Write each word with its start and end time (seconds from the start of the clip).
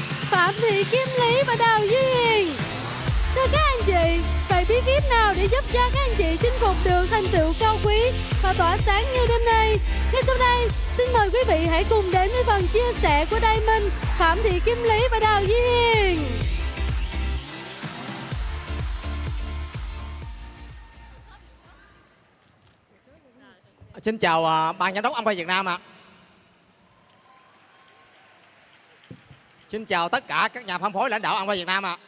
Phạm 0.00 0.54
Thị 0.60 0.84
Kim 0.90 1.08
Lý 1.20 1.42
và 1.46 1.56
Đào 1.58 1.80
Duy 1.80 1.96
Hiền. 2.14 2.52
Thưa 3.34 3.46
các 3.52 3.60
anh 3.64 3.82
chị, 3.86 4.22
vậy 4.48 4.64
bí 4.68 4.74
kíp 4.86 5.10
nào 5.10 5.34
để 5.36 5.48
giúp 5.48 5.64
cho 5.72 5.90
các 5.94 6.00
anh 6.00 6.14
chị 6.18 6.36
chinh 6.40 6.52
phục 6.60 6.76
được 6.84 7.06
thành 7.10 7.24
tựu 7.32 7.54
cao 7.60 7.78
quý 7.84 8.10
và 8.42 8.52
tỏa 8.52 8.78
sáng 8.86 9.04
như 9.12 9.26
đêm 9.28 9.44
nay? 9.44 9.78
Ngay 10.12 10.22
sau 10.26 10.36
đây, 10.38 10.68
xin 10.96 11.12
mời 11.12 11.30
quý 11.32 11.38
vị 11.48 11.66
hãy 11.70 11.84
cùng 11.90 12.10
đến 12.10 12.30
với 12.32 12.44
phần 12.44 12.68
chia 12.72 12.92
sẻ 13.02 13.26
của 13.30 13.38
Diamond 13.40 13.66
Minh, 13.66 13.90
Phạm 14.18 14.38
Thị 14.42 14.60
Kim 14.64 14.82
Lý 14.82 15.08
và 15.10 15.18
Đào 15.18 15.44
Duy 15.44 15.54
Hiền. 15.54 16.18
Xin 24.04 24.18
chào 24.18 24.40
uh, 24.40 24.78
ban 24.78 24.94
giám 24.94 25.02
đốc 25.02 25.14
Amway 25.14 25.36
Việt 25.36 25.46
Nam 25.46 25.68
ạ. 25.68 25.78
Xin 29.72 29.84
chào 29.84 30.08
tất 30.08 30.26
cả 30.26 30.48
các 30.52 30.66
nhà 30.66 30.78
phân 30.78 30.92
phối 30.92 31.10
lãnh 31.10 31.22
đạo 31.22 31.46
Amway 31.46 31.56
Việt 31.56 31.66
Nam 31.66 31.82
ạ. 31.86 31.98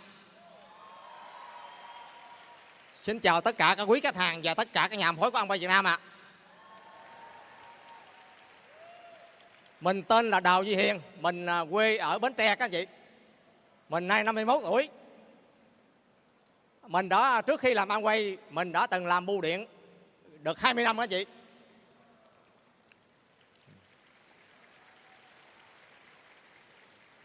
Xin 3.05 3.19
chào 3.19 3.41
tất 3.41 3.59
cả 3.59 3.75
các 3.79 3.83
quý 3.83 4.01
khách 4.01 4.17
hàng 4.17 4.41
và 4.45 4.55
tất 4.55 4.73
cả 4.73 4.89
các 4.91 4.97
nhà 4.98 5.12
phân 5.12 5.20
phối 5.20 5.31
của 5.31 5.39
Amway 5.39 5.59
Việt 5.61 5.67
Nam 5.67 5.87
ạ. 5.87 5.98
Mình 9.81 10.03
tên 10.03 10.31
là 10.31 10.41
Đào 10.41 10.62
Duy 10.62 10.77
Hiền, 10.77 11.01
mình 11.20 11.47
à, 11.47 11.65
quê 11.70 11.97
ở 11.97 12.19
Bến 12.19 12.35
Tre 12.35 12.55
các 12.55 12.65
anh 12.65 12.70
chị. 12.70 12.87
Mình 13.89 14.09
nay 14.09 14.25
51 14.25 14.62
tuổi. 14.62 14.89
Mình 16.87 17.09
đã 17.09 17.42
trước 17.42 17.61
khi 17.61 17.75
làm 17.75 17.89
Amway, 17.89 18.37
mình 18.51 18.73
đã 18.73 18.87
từng 18.87 19.07
làm 19.07 19.27
bưu 19.27 19.41
điện 19.41 19.67
được 20.42 20.59
20 20.59 20.85
năm 20.85 20.97
các 20.97 21.03
anh 21.03 21.09
chị. 21.09 21.27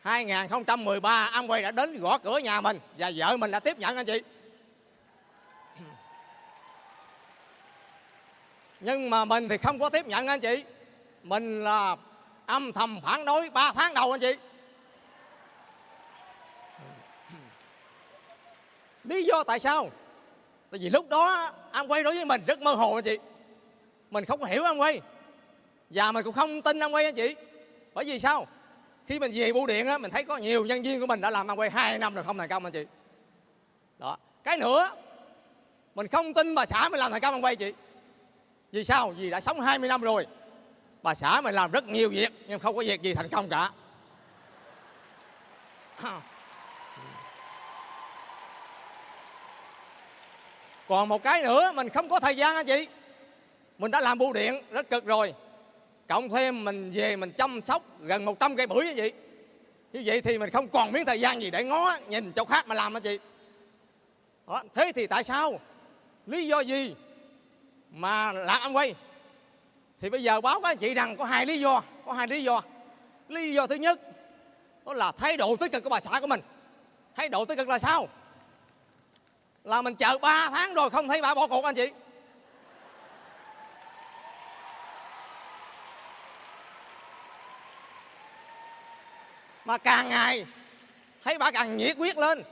2013 0.09 1.29
Amway 1.33 1.61
đã 1.61 1.71
đến 1.71 1.99
gõ 1.99 2.17
cửa 2.17 2.37
nhà 2.37 2.61
mình 2.61 2.79
và 2.97 3.11
vợ 3.15 3.37
mình 3.37 3.51
đã 3.51 3.59
tiếp 3.59 3.79
nhận 3.79 3.95
anh 3.95 4.05
chị. 4.05 4.21
Nhưng 8.79 9.09
mà 9.09 9.25
mình 9.25 9.49
thì 9.49 9.57
không 9.57 9.79
có 9.79 9.89
tiếp 9.89 10.07
nhận 10.07 10.27
anh 10.27 10.39
chị. 10.39 10.63
Mình 11.23 11.63
là 11.63 11.95
âm 12.45 12.71
thầm 12.71 12.99
phản 13.03 13.25
đối 13.25 13.49
3 13.49 13.71
tháng 13.71 13.93
đầu 13.93 14.11
anh 14.11 14.19
chị. 14.19 14.35
Lý 19.03 19.23
do 19.23 19.43
tại 19.43 19.59
sao? 19.59 19.89
Tại 20.71 20.79
vì 20.79 20.89
lúc 20.89 21.09
đó 21.09 21.51
Amway 21.73 22.03
đối 22.03 22.15
với 22.15 22.25
mình 22.25 22.41
rất 22.47 22.61
mơ 22.61 22.73
hồ 22.73 22.95
anh 22.95 23.03
chị. 23.03 23.17
Mình 24.09 24.25
không 24.25 24.43
hiểu 24.43 24.63
ông 24.63 24.81
quay 24.81 25.01
Và 25.89 26.11
mình 26.11 26.23
cũng 26.23 26.33
không 26.33 26.61
tin 26.61 26.79
Amway 26.79 27.07
anh 27.07 27.15
chị. 27.15 27.35
Bởi 27.93 28.05
vì 28.05 28.19
sao? 28.19 28.47
Khi 29.09 29.19
mình 29.19 29.31
về 29.35 29.53
bưu 29.53 29.67
điện 29.67 29.87
á, 29.87 29.97
mình 29.97 30.11
thấy 30.11 30.23
có 30.23 30.37
nhiều 30.37 30.65
nhân 30.65 30.81
viên 30.81 30.99
của 30.99 31.07
mình 31.07 31.21
đã 31.21 31.29
làm 31.29 31.51
ăn 31.51 31.59
quay 31.59 31.69
hai 31.69 31.97
năm 31.97 32.15
rồi 32.15 32.23
không 32.23 32.37
thành 32.37 32.49
công 32.49 32.65
anh 32.65 32.73
chị? 32.73 32.85
Đó. 33.99 34.17
Cái 34.43 34.57
nữa, 34.57 34.91
mình 35.95 36.07
không 36.07 36.33
tin 36.33 36.55
bà 36.55 36.65
xã 36.65 36.89
mình 36.89 36.99
làm 36.99 37.11
thành 37.11 37.21
công 37.21 37.33
ăn 37.33 37.43
quay 37.43 37.55
chị. 37.55 37.73
Vì 38.71 38.83
sao? 38.83 39.09
Vì 39.09 39.29
đã 39.29 39.41
sống 39.41 39.59
20 39.61 39.89
năm 39.89 40.01
rồi. 40.01 40.27
Bà 41.01 41.15
xã 41.15 41.41
mình 41.41 41.55
làm 41.55 41.71
rất 41.71 41.87
nhiều 41.87 42.09
việc, 42.09 42.33
nhưng 42.47 42.59
không 42.59 42.75
có 42.75 42.83
việc 42.85 43.01
gì 43.01 43.13
thành 43.13 43.29
công 43.29 43.49
cả. 43.49 43.71
Còn 50.87 51.09
một 51.09 51.23
cái 51.23 51.43
nữa, 51.43 51.71
mình 51.75 51.89
không 51.89 52.09
có 52.09 52.19
thời 52.19 52.37
gian 52.37 52.55
anh 52.55 52.65
chị? 52.65 52.87
Mình 53.77 53.91
đã 53.91 54.01
làm 54.01 54.17
bưu 54.17 54.33
điện, 54.33 54.63
rất 54.71 54.89
cực 54.89 55.05
rồi 55.05 55.33
cộng 56.09 56.29
thêm 56.29 56.65
mình 56.65 56.91
về 56.93 57.15
mình 57.15 57.31
chăm 57.31 57.61
sóc 57.65 57.83
gần 57.99 58.25
100 58.25 58.55
cây 58.55 58.67
bưởi 58.67 58.85
như 58.85 58.93
vậy 58.97 59.13
như 59.93 60.03
vậy 60.05 60.21
thì 60.21 60.37
mình 60.37 60.49
không 60.49 60.67
còn 60.67 60.91
miếng 60.91 61.05
thời 61.05 61.19
gian 61.19 61.41
gì 61.41 61.51
để 61.51 61.63
ngó, 61.63 61.97
nhìn 62.07 62.31
chỗ 62.31 62.45
khác 62.45 62.67
mà 62.67 62.75
làm 62.75 62.93
hả 62.93 62.99
chị. 62.99 63.19
Đó. 64.47 64.63
thế 64.75 64.91
thì 64.95 65.07
tại 65.07 65.23
sao? 65.23 65.59
Lý 66.25 66.47
do 66.47 66.59
gì 66.59 66.95
mà 67.91 68.31
làm 68.31 68.61
anh 68.61 68.75
quay? 68.75 68.95
Thì 70.01 70.09
bây 70.09 70.23
giờ 70.23 70.41
báo 70.41 70.61
các 70.61 70.69
anh 70.69 70.77
chị 70.77 70.93
rằng 70.93 71.17
có 71.17 71.25
hai 71.25 71.45
lý 71.45 71.59
do, 71.59 71.81
có 72.05 72.13
hai 72.13 72.27
lý 72.27 72.43
do. 72.43 72.61
Lý 73.27 73.53
do 73.53 73.67
thứ 73.67 73.75
nhất, 73.75 74.01
đó 74.85 74.93
là 74.93 75.11
thái 75.11 75.37
độ 75.37 75.55
tích 75.55 75.71
cực 75.71 75.83
của 75.83 75.89
bà 75.89 75.99
xã 75.99 76.19
của 76.19 76.27
mình. 76.27 76.41
Thái 77.15 77.29
độ 77.29 77.45
tích 77.45 77.57
cực 77.57 77.67
là 77.67 77.79
sao? 77.79 78.07
Là 79.63 79.81
mình 79.81 79.95
chờ 79.95 80.17
3 80.21 80.49
tháng 80.49 80.73
rồi 80.73 80.89
không 80.89 81.07
thấy 81.07 81.21
bà 81.21 81.35
bỏ 81.35 81.47
cuộc 81.47 81.65
anh 81.65 81.75
chị. 81.75 81.91
Mà 89.69 89.77
càng 89.77 90.09
ngày, 90.09 90.45
thấy 91.23 91.37
bà 91.37 91.51
càng 91.51 91.77
nhiệt 91.77 91.95
quyết 91.97 92.17
lên, 92.17 92.43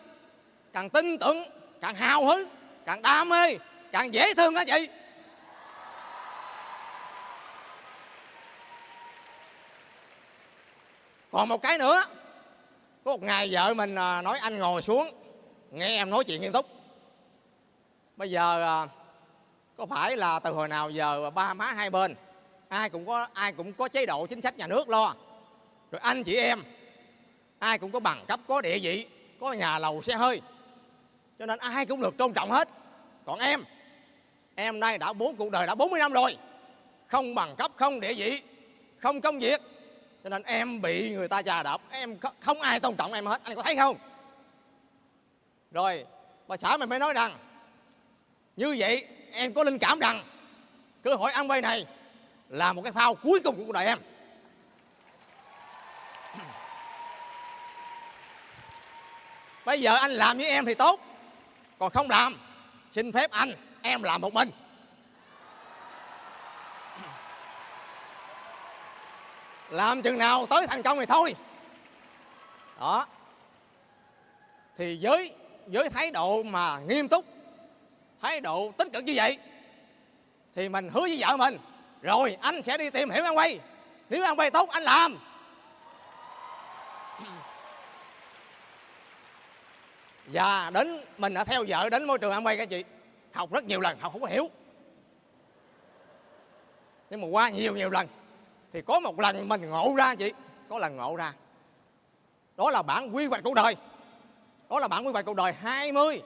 càng 0.74 0.90
tin 0.90 1.18
tưởng, 1.18 1.38
càng 1.82 1.96
hào 1.96 2.26
hứng, 2.26 2.48
càng 2.86 3.02
đam 3.02 3.30
mê, 3.30 3.58
càng 3.92 4.14
dễ 4.14 4.34
thương 4.34 4.54
đó 4.54 4.64
chị. 4.68 4.88
Còn 11.32 11.50
một 11.50 11.62
cái 11.62 11.78
nữa, 11.78 12.04
có 13.04 13.12
một 13.12 13.24
ngày 13.24 13.50
vợ 13.52 13.74
mình 13.74 13.96
à, 13.96 14.22
nói 14.22 14.40
anh 14.40 14.60
ngồi 14.60 14.82
xuống, 14.82 15.10
nghe 15.72 15.98
em 15.98 16.10
nói 16.10 16.24
chuyện 16.24 16.42
nghiêm 16.42 16.52
túc. 16.52 16.66
Bây 18.18 18.32
giờ 18.32 18.64
à, 18.64 18.88
có 19.78 19.86
phải 19.86 20.18
là 20.18 20.40
từ 20.40 20.52
hồi 20.52 20.68
nào 20.68 20.90
giờ 20.90 21.30
ba 21.30 21.54
má 21.54 21.66
hai 21.66 21.90
bên, 21.90 22.16
ai 22.70 22.90
cũng 22.90 23.06
có, 23.06 23.28
ai 23.34 23.54
cũng 23.54 23.74
có 23.74 23.88
chế 23.88 24.06
độ 24.06 24.26
chính 24.26 24.42
sách 24.42 24.58
nhà 24.58 24.68
nước 24.68 24.90
lo. 24.90 25.16
Rồi 25.92 26.02
anh 26.04 26.24
chị 26.24 26.36
em 26.36 26.64
ai 27.60 27.80
cũng 27.80 27.92
có 27.92 28.00
bằng 28.00 28.26
cấp, 28.28 28.40
có 28.48 28.62
địa 28.62 28.80
vị, 28.80 29.08
có 29.40 29.54
nhà 29.54 29.80
lầu 29.80 30.02
xe 30.02 30.16
hơi. 30.16 30.42
Cho 31.40 31.46
nên 31.46 31.60
ai 31.60 31.86
cũng 31.86 32.02
được 32.02 32.18
tôn 32.18 32.34
trọng 32.34 32.52
hết. 32.52 32.70
Còn 33.26 33.40
em 33.40 33.64
em 34.56 34.80
nay 34.80 34.98
đã 34.98 35.14
bốn, 35.14 35.36
cuộc 35.36 35.52
đời 35.52 35.68
đã 35.68 35.76
40 35.76 36.00
năm 36.00 36.14
rồi. 36.14 36.38
Không 37.08 37.36
bằng 37.36 37.56
cấp, 37.56 37.72
không 37.76 38.00
địa 38.00 38.14
vị, 38.14 38.42
không 38.98 39.22
công 39.22 39.40
việc. 39.40 39.62
Cho 40.24 40.30
nên 40.30 40.44
em 40.44 40.82
bị 40.82 41.10
người 41.10 41.28
ta 41.28 41.42
chà 41.42 41.64
đạp. 41.64 41.82
Em 41.92 42.18
không 42.40 42.62
ai 42.62 42.80
tôn 42.80 42.96
trọng 42.96 43.14
em 43.14 43.26
hết. 43.26 43.42
Anh 43.44 43.56
có 43.56 43.62
thấy 43.62 43.76
không? 43.76 43.98
Rồi, 45.72 46.06
bà 46.48 46.58
xã 46.58 46.78
mình 46.78 46.90
mới 46.90 47.00
nói 47.00 47.14
rằng, 47.14 47.38
như 48.56 48.76
vậy, 48.80 49.08
em 49.32 49.54
có 49.54 49.64
linh 49.64 49.80
cảm 49.80 50.00
rằng 50.00 50.24
cơ 51.04 51.16
hội 51.16 51.32
ăn 51.32 51.52
quay 51.52 51.62
này 51.62 51.86
là 52.50 52.74
một 52.74 52.82
cái 52.82 52.92
phao 52.92 53.16
cuối 53.16 53.40
cùng 53.44 53.56
của 53.56 53.64
cuộc 53.66 53.72
đời 53.72 53.86
em 53.86 54.00
bây 59.68 59.82
giờ 59.82 59.96
anh 59.96 60.12
làm 60.12 60.38
với 60.38 60.46
em 60.46 60.66
thì 60.66 60.74
tốt. 60.74 61.00
Còn 61.80 61.92
không 61.92 62.10
làm, 62.10 62.38
xin 62.92 63.12
phép 63.12 63.32
anh, 63.32 63.54
em 63.82 64.04
làm 64.04 64.22
một 64.22 64.34
mình. 64.34 64.50
Làm 69.70 70.02
chừng 70.02 70.18
nào 70.18 70.46
tới 70.46 70.68
thành 70.68 70.84
công 70.84 71.00
thì 71.00 71.06
thôi. 71.06 71.36
Đó. 72.80 73.08
Thì 74.78 75.00
với 75.02 75.34
với 75.66 75.90
thái 75.90 76.12
độ 76.12 76.44
mà 76.44 76.80
nghiêm 76.80 77.08
túc, 77.08 77.26
thái 78.22 78.42
độ 78.42 78.72
tích 78.78 78.94
cực 78.94 79.04
như 79.04 79.14
vậy, 79.16 79.38
thì 80.56 80.70
mình 80.70 80.90
hứa 80.90 81.02
với 81.02 81.18
vợ 81.20 81.38
mình, 81.38 81.58
rồi, 82.02 82.38
anh 82.42 82.62
sẽ 82.62 82.78
đi 82.78 82.90
tìm 82.90 83.10
hiểu 83.10 83.24
ăn 83.24 83.38
quay. 83.38 83.60
Nếu 84.10 84.24
ăn 84.24 84.36
quay 84.36 84.52
tốt, 84.52 84.70
anh 84.70 84.84
làm 84.84 85.18
và 90.28 90.72
đến, 90.74 91.02
mình 91.18 91.34
đã 91.34 91.44
theo 91.44 91.64
vợ 91.68 91.90
đến 91.90 92.04
môi 92.04 92.20
trường 92.20 92.32
Amway 92.32 92.58
các 92.58 92.70
chị. 92.70 92.84
Học 93.32 93.54
rất 93.54 93.64
nhiều 93.64 93.82
lần, 93.82 94.00
học 94.00 94.12
không 94.12 94.22
có 94.22 94.28
hiểu. 94.28 94.50
Nhưng 97.10 97.22
mà 97.22 97.28
qua 97.28 97.50
nhiều 97.50 97.76
nhiều 97.76 97.90
lần, 97.90 98.08
thì 98.74 98.82
có 98.82 99.00
một 99.00 99.20
lần 99.20 99.50
mình 99.50 99.70
ngộ 99.70 99.94
ra 99.98 100.16
chị. 100.16 100.34
Có 100.70 100.80
lần 100.80 100.96
ngộ 100.96 101.16
ra. 101.16 101.34
Đó 102.58 102.72
là 102.72 102.82
bản 102.82 103.16
quy 103.16 103.26
hoạch 103.26 103.44
cuộc 103.44 103.54
đời. 103.54 103.76
Đó 104.70 104.80
là 104.80 104.88
bản 104.88 105.06
quy 105.06 105.12
hoạch 105.12 105.26
cuộc 105.26 105.36
đời 105.36 105.54
20 105.54 106.22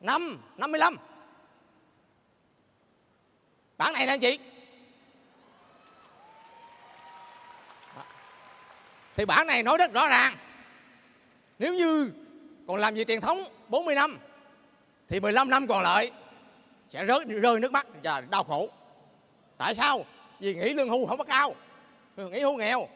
năm 0.00 0.38
55 0.56 0.96
bản 3.78 3.92
này 3.92 4.06
nè 4.06 4.18
chị. 4.18 4.38
Thì 9.16 9.24
bản 9.24 9.46
này 9.46 9.62
nói 9.62 9.78
rất 9.78 9.92
rõ 9.92 10.08
ràng. 10.08 10.36
Nếu 11.58 11.74
như 11.74 12.12
còn 12.66 12.76
làm 12.76 12.94
gì 12.94 13.04
truyền 13.04 13.20
thống? 13.20 13.44
40 13.68 13.94
năm. 13.94 14.18
Thì 15.08 15.20
15 15.20 15.50
năm 15.50 15.66
còn 15.66 15.82
lại 15.82 16.10
sẽ 16.88 17.04
rớt, 17.08 17.28
rơi 17.28 17.60
nước 17.60 17.72
mắt 17.72 17.86
và 18.02 18.20
đau 18.20 18.44
khổ. 18.44 18.68
Tại 19.56 19.74
sao? 19.74 20.04
Vì 20.40 20.54
nghỉ 20.54 20.72
lương 20.72 20.88
hưu 20.88 21.06
không 21.06 21.18
có 21.18 21.24
cao. 21.24 21.54
Nghỉ 22.16 22.40
hưu 22.40 22.56
nghèo 22.56 22.88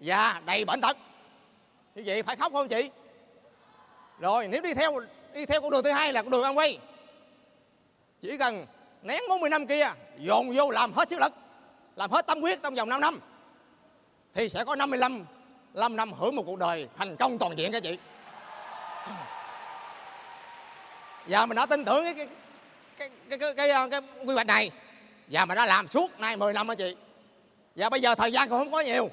và 0.00 0.42
đầy 0.46 0.64
bệnh 0.64 0.80
tật. 0.80 0.96
Như 1.94 2.02
vậy 2.06 2.22
phải 2.22 2.36
khóc 2.36 2.52
không 2.52 2.68
chị? 2.68 2.90
Rồi, 4.18 4.48
nếu 4.48 4.62
đi 4.62 4.74
theo 4.74 4.92
đi 5.34 5.46
theo 5.46 5.60
con 5.60 5.70
đường 5.70 5.84
thứ 5.84 5.90
hai 5.90 6.12
là 6.12 6.22
con 6.22 6.30
đường 6.30 6.42
ăn 6.42 6.58
quay 6.58 6.78
chỉ 8.22 8.36
cần 8.36 8.66
nén 9.02 9.22
40 9.28 9.50
năm 9.50 9.66
kia, 9.66 9.88
dồn 10.18 10.56
vô 10.56 10.70
làm 10.70 10.92
hết 10.92 11.10
sức 11.10 11.20
lực, 11.20 11.32
làm 11.96 12.10
hết 12.10 12.26
tâm 12.26 12.40
huyết 12.40 12.58
trong 12.62 12.74
vòng 12.74 12.88
5 12.88 13.00
năm, 13.00 13.20
thì 14.34 14.48
sẽ 14.48 14.64
có 14.64 14.76
55 14.76 15.24
5 15.74 15.96
năm 15.96 16.12
hưởng 16.12 16.36
một 16.36 16.42
cuộc 16.46 16.58
đời 16.58 16.88
thành 16.96 17.16
công 17.16 17.38
toàn 17.38 17.58
diện 17.58 17.72
các 17.72 17.82
chị 17.82 17.98
và 21.26 21.46
mình 21.46 21.56
đã 21.56 21.66
tin 21.66 21.84
tưởng 21.84 22.04
cái 22.04 22.14
cái 22.14 22.26
cái 22.98 23.08
cái, 23.30 23.38
cái, 23.38 23.54
cái, 23.56 23.68
cái, 23.68 23.88
cái 23.90 24.00
quy 24.26 24.34
hoạch 24.34 24.46
này. 24.46 24.70
Và 25.30 25.44
mình 25.44 25.56
đã 25.56 25.66
làm 25.66 25.88
suốt 25.88 26.20
nay 26.20 26.36
10 26.36 26.52
năm 26.52 26.66
đó 26.66 26.74
chị. 26.74 26.96
Và 27.76 27.88
bây 27.88 28.00
giờ 28.00 28.14
thời 28.14 28.32
gian 28.32 28.48
cũng 28.48 28.58
không 28.58 28.72
có 28.72 28.80
nhiều. 28.80 29.10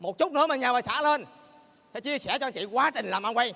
Một 0.00 0.18
chút 0.18 0.32
nữa 0.32 0.46
mà 0.46 0.56
nhà 0.56 0.72
bà 0.72 0.82
xã 0.82 1.02
lên. 1.02 1.24
Sẽ 1.94 2.00
chia 2.00 2.18
sẻ 2.18 2.38
cho 2.40 2.50
chị 2.50 2.64
quá 2.64 2.90
trình 2.90 3.06
làm 3.06 3.26
ăn 3.26 3.36
quay. 3.36 3.54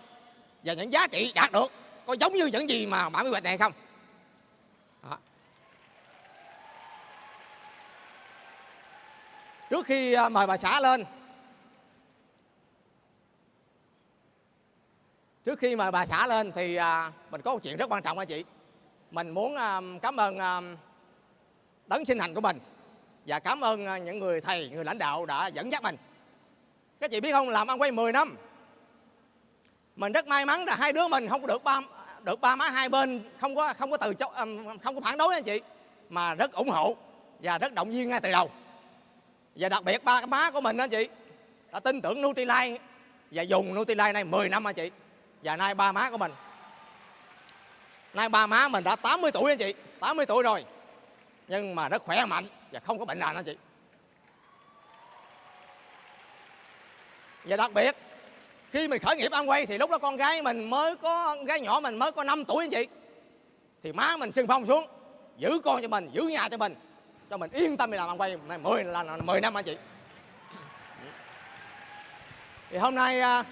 Và 0.64 0.72
những 0.72 0.92
giá 0.92 1.06
trị 1.06 1.32
đạt 1.34 1.52
được. 1.52 1.72
Có 2.06 2.16
giống 2.20 2.32
như 2.32 2.46
những 2.46 2.70
gì 2.70 2.86
mà 2.86 3.08
bản 3.08 3.24
quy 3.24 3.30
hoạch 3.30 3.42
này 3.42 3.58
không? 3.58 3.72
Đó. 5.02 5.18
trước 9.70 9.86
khi 9.86 10.12
à, 10.12 10.28
mời 10.28 10.46
bà 10.46 10.56
xã 10.56 10.80
lên 10.80 11.04
trước 15.46 15.58
khi 15.58 15.76
mà 15.76 15.90
bà 15.90 16.06
xã 16.06 16.26
lên 16.26 16.52
thì 16.52 16.76
à, 16.76 17.12
mình 17.30 17.40
có 17.42 17.52
một 17.52 17.62
chuyện 17.62 17.76
rất 17.76 17.90
quan 17.90 18.02
trọng 18.02 18.18
anh 18.18 18.28
chị? 18.28 18.44
Mình 19.10 19.30
muốn 19.30 19.56
à, 19.56 19.80
cảm 20.02 20.16
ơn 20.16 20.38
à, 20.38 20.60
đấng 21.86 22.04
sinh 22.04 22.18
thành 22.18 22.34
của 22.34 22.40
mình 22.40 22.58
và 23.26 23.38
cảm 23.38 23.60
ơn 23.60 23.86
à, 23.86 23.98
những 23.98 24.18
người 24.18 24.40
thầy 24.40 24.70
người 24.70 24.84
lãnh 24.84 24.98
đạo 24.98 25.26
đã 25.26 25.46
dẫn 25.46 25.72
dắt 25.72 25.82
mình. 25.82 25.96
Các 27.00 27.10
chị 27.10 27.20
biết 27.20 27.32
không 27.32 27.48
làm 27.48 27.70
ăn 27.70 27.80
quay 27.80 27.92
10 27.92 28.12
năm 28.12 28.36
mình 29.96 30.12
rất 30.12 30.26
may 30.28 30.46
mắn 30.46 30.64
là 30.64 30.74
hai 30.74 30.92
đứa 30.92 31.08
mình 31.08 31.28
không 31.28 31.40
có 31.40 31.46
được 31.46 31.64
ba 31.64 31.80
được 32.24 32.40
ba 32.40 32.56
má 32.56 32.70
hai 32.70 32.88
bên 32.88 33.30
không 33.40 33.54
có 33.54 33.74
không 33.78 33.90
có 33.90 33.96
từ 33.96 34.14
chối 34.14 34.30
không 34.82 34.94
có 34.94 35.00
phản 35.00 35.18
đối 35.18 35.34
anh 35.34 35.44
chị? 35.44 35.60
Mà 36.08 36.34
rất 36.34 36.52
ủng 36.52 36.70
hộ 36.70 36.96
và 37.42 37.58
rất 37.58 37.74
động 37.74 37.90
viên 37.90 38.08
ngay 38.08 38.20
từ 38.20 38.30
đầu. 38.30 38.50
Và 39.56 39.68
đặc 39.68 39.84
biệt 39.84 40.04
ba 40.04 40.26
má 40.26 40.50
của 40.50 40.60
mình 40.60 40.76
đó 40.76 40.86
chị 40.86 41.08
đã 41.72 41.80
tin 41.80 42.00
tưởng 42.00 42.22
Nutrilite 42.22 42.78
và 43.30 43.42
dùng 43.42 43.74
Nutrilite 43.74 44.12
này 44.12 44.24
10 44.24 44.48
năm 44.48 44.68
anh 44.68 44.74
chị? 44.74 44.90
Và 45.42 45.56
nay 45.56 45.74
ba 45.74 45.92
má 45.92 46.10
của 46.10 46.18
mình. 46.18 46.32
Nay 48.14 48.28
ba 48.28 48.46
má 48.46 48.68
mình 48.68 48.84
đã 48.84 48.96
80 48.96 49.30
tuổi 49.32 49.52
anh 49.52 49.58
chị. 49.58 49.74
80 50.00 50.26
tuổi 50.26 50.42
rồi. 50.42 50.64
Nhưng 51.48 51.74
mà 51.74 51.88
rất 51.88 52.02
khỏe 52.02 52.24
mạnh 52.24 52.46
và 52.72 52.80
không 52.80 52.98
có 52.98 53.04
bệnh 53.04 53.18
nào 53.18 53.32
anh 53.34 53.44
chị. 53.44 53.56
Và 57.44 57.56
đặc 57.56 57.72
biệt, 57.74 57.96
khi 58.72 58.88
mình 58.88 59.02
khởi 59.02 59.16
nghiệp 59.16 59.32
ăn 59.32 59.50
quay 59.50 59.66
thì 59.66 59.78
lúc 59.78 59.90
đó 59.90 59.98
con 59.98 60.16
gái 60.16 60.42
mình 60.42 60.70
mới 60.70 60.96
có, 60.96 61.26
con 61.36 61.44
gái 61.44 61.60
nhỏ 61.60 61.80
mình 61.80 61.98
mới 61.98 62.12
có 62.12 62.24
5 62.24 62.44
tuổi 62.44 62.64
anh 62.64 62.70
chị. 62.70 62.86
Thì 63.82 63.92
má 63.92 64.16
mình 64.16 64.32
xưng 64.32 64.46
phong 64.46 64.66
xuống, 64.66 64.86
giữ 65.38 65.58
con 65.64 65.82
cho 65.82 65.88
mình, 65.88 66.10
giữ 66.12 66.22
nhà 66.22 66.48
cho 66.48 66.56
mình 66.56 66.74
cho 67.30 67.36
mình 67.36 67.50
yên 67.50 67.76
tâm 67.76 67.90
đi 67.90 67.96
làm 67.96 68.08
ăn 68.08 68.20
quay 68.20 68.36
mười, 68.62 68.84
là 68.84 69.02
mười 69.02 69.40
năm 69.40 69.56
anh 69.56 69.64
chị. 69.64 69.76
Thì 72.70 72.78
hôm 72.78 72.94
nay 72.94 73.20
à, 73.20 73.44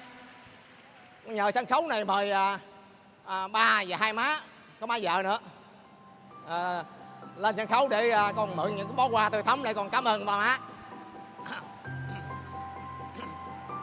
nhờ 1.26 1.50
sân 1.50 1.66
khấu 1.66 1.86
này 1.86 2.04
mời 2.04 2.30
à, 2.30 2.58
à, 3.26 3.48
ba 3.48 3.82
và 3.88 3.96
hai 3.96 4.12
má 4.12 4.40
có 4.80 4.86
má 4.86 4.98
vợ 5.02 5.22
nữa. 5.22 5.38
À, 6.48 6.82
lên 7.36 7.56
sân 7.56 7.66
khấu 7.66 7.88
để 7.88 8.10
à, 8.10 8.32
con 8.36 8.56
mượn 8.56 8.76
những 8.76 8.86
cái 8.86 8.96
bó 8.96 9.08
quà 9.08 9.28
tôi 9.28 9.42
thấm 9.42 9.62
để 9.62 9.74
con 9.74 9.90
cảm 9.90 10.04
ơn 10.04 10.26
ba 10.26 10.36
má. 10.36 10.58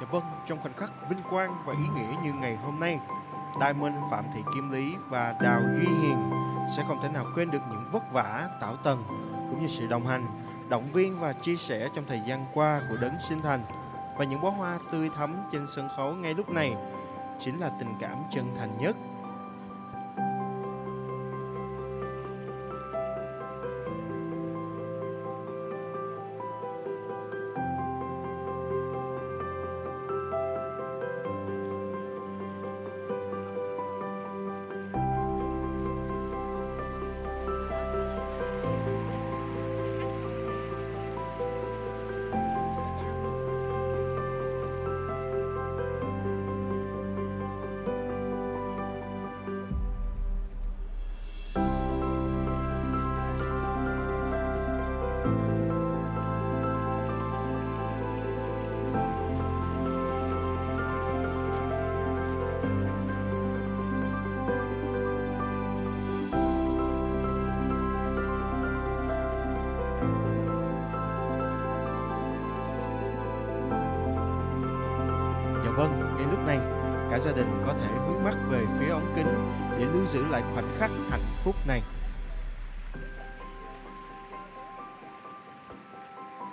Dạ 0.02 0.08
vâng, 0.12 0.24
trong 0.46 0.62
khoảnh 0.62 0.74
khắc 0.74 0.92
vinh 1.10 1.22
quang 1.30 1.64
và 1.66 1.74
ý 1.74 1.88
nghĩa 1.96 2.16
như 2.24 2.34
ngày 2.34 2.56
hôm 2.56 2.80
nay, 2.80 3.00
Diamond 3.60 3.96
Phạm 4.12 4.26
Thị 4.34 4.42
Kim 4.56 4.72
Lý 4.72 4.96
và 5.10 5.36
Đào 5.42 5.62
Duy 5.62 5.88
Hiền 6.02 6.32
sẽ 6.78 6.84
không 6.88 7.00
thể 7.04 7.10
nào 7.10 7.26
quên 7.36 7.52
được 7.52 7.62
những 7.70 7.90
vất 7.92 8.12
vả, 8.12 8.50
tạo 8.62 8.76
tần 8.84 9.04
cũng 9.50 9.62
như 9.62 9.68
sự 9.68 9.88
đồng 9.88 10.08
hành, 10.08 10.28
động 10.70 10.92
viên 10.92 11.20
và 11.20 11.34
chia 11.34 11.56
sẻ 11.56 11.90
trong 11.96 12.06
thời 12.08 12.22
gian 12.28 12.46
qua 12.54 12.82
của 12.90 12.98
đấng 12.98 13.20
sinh 13.30 13.42
thành. 13.42 13.64
Và 14.18 14.26
những 14.26 14.42
bó 14.42 14.50
hoa 14.50 14.78
tươi 14.92 15.10
thắm 15.18 15.38
trên 15.52 15.68
sân 15.68 15.90
khấu 15.98 16.14
ngay 16.14 16.34
lúc 16.34 16.50
này 16.50 16.76
chính 17.42 17.60
là 17.60 17.70
tình 17.80 17.96
cảm 18.00 18.24
chân 18.30 18.46
thành 18.56 18.78
nhất. 18.80 18.96
Này. 81.68 81.84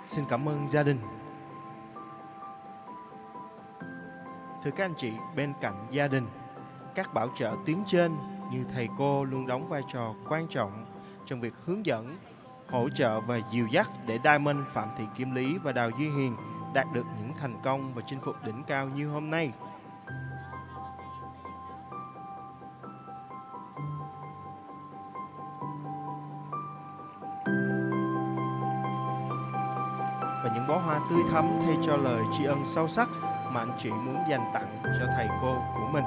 Xin 0.05 0.25
cảm 0.29 0.49
ơn 0.49 0.67
gia 0.67 0.83
đình. 0.83 0.99
Thưa 4.63 4.71
các 4.71 4.85
anh 4.85 4.93
chị, 4.97 5.13
bên 5.35 5.53
cạnh 5.61 5.87
gia 5.91 6.07
đình, 6.07 6.27
các 6.95 7.13
bảo 7.13 7.29
trợ 7.35 7.55
tuyến 7.65 7.77
trên 7.87 8.15
như 8.51 8.63
thầy 8.73 8.89
cô 8.97 9.23
luôn 9.23 9.47
đóng 9.47 9.69
vai 9.69 9.81
trò 9.87 10.13
quan 10.29 10.47
trọng 10.47 10.85
trong 11.25 11.41
việc 11.41 11.53
hướng 11.65 11.85
dẫn, 11.85 12.17
hỗ 12.69 12.89
trợ 12.89 13.21
và 13.21 13.39
dìu 13.51 13.67
dắt 13.67 13.87
để 14.05 14.19
Diamond 14.23 14.67
Phạm 14.73 14.89
Thị 14.97 15.03
Kim 15.17 15.35
Lý 15.35 15.57
và 15.57 15.71
Đào 15.71 15.89
Duy 15.89 16.09
Hiền 16.09 16.35
đạt 16.73 16.87
được 16.93 17.05
những 17.21 17.33
thành 17.35 17.59
công 17.63 17.93
và 17.93 18.01
chinh 18.05 18.19
phục 18.19 18.35
đỉnh 18.45 18.63
cao 18.63 18.87
như 18.87 19.09
hôm 19.09 19.29
nay. 19.29 19.51
Những 30.59 30.67
bó 30.67 30.77
hoa 30.77 30.99
tươi 31.09 31.19
thắm 31.31 31.59
thay 31.61 31.77
cho 31.81 31.97
lời 31.97 32.23
tri 32.37 32.45
ân 32.45 32.65
sâu 32.65 32.87
sắc 32.87 33.09
mà 33.51 33.59
anh 33.59 33.71
chị 33.77 33.89
muốn 33.89 34.15
dành 34.29 34.51
tặng 34.53 34.77
cho 34.83 35.05
thầy 35.15 35.27
cô 35.41 35.55
của 35.75 35.87
mình. 35.93 36.03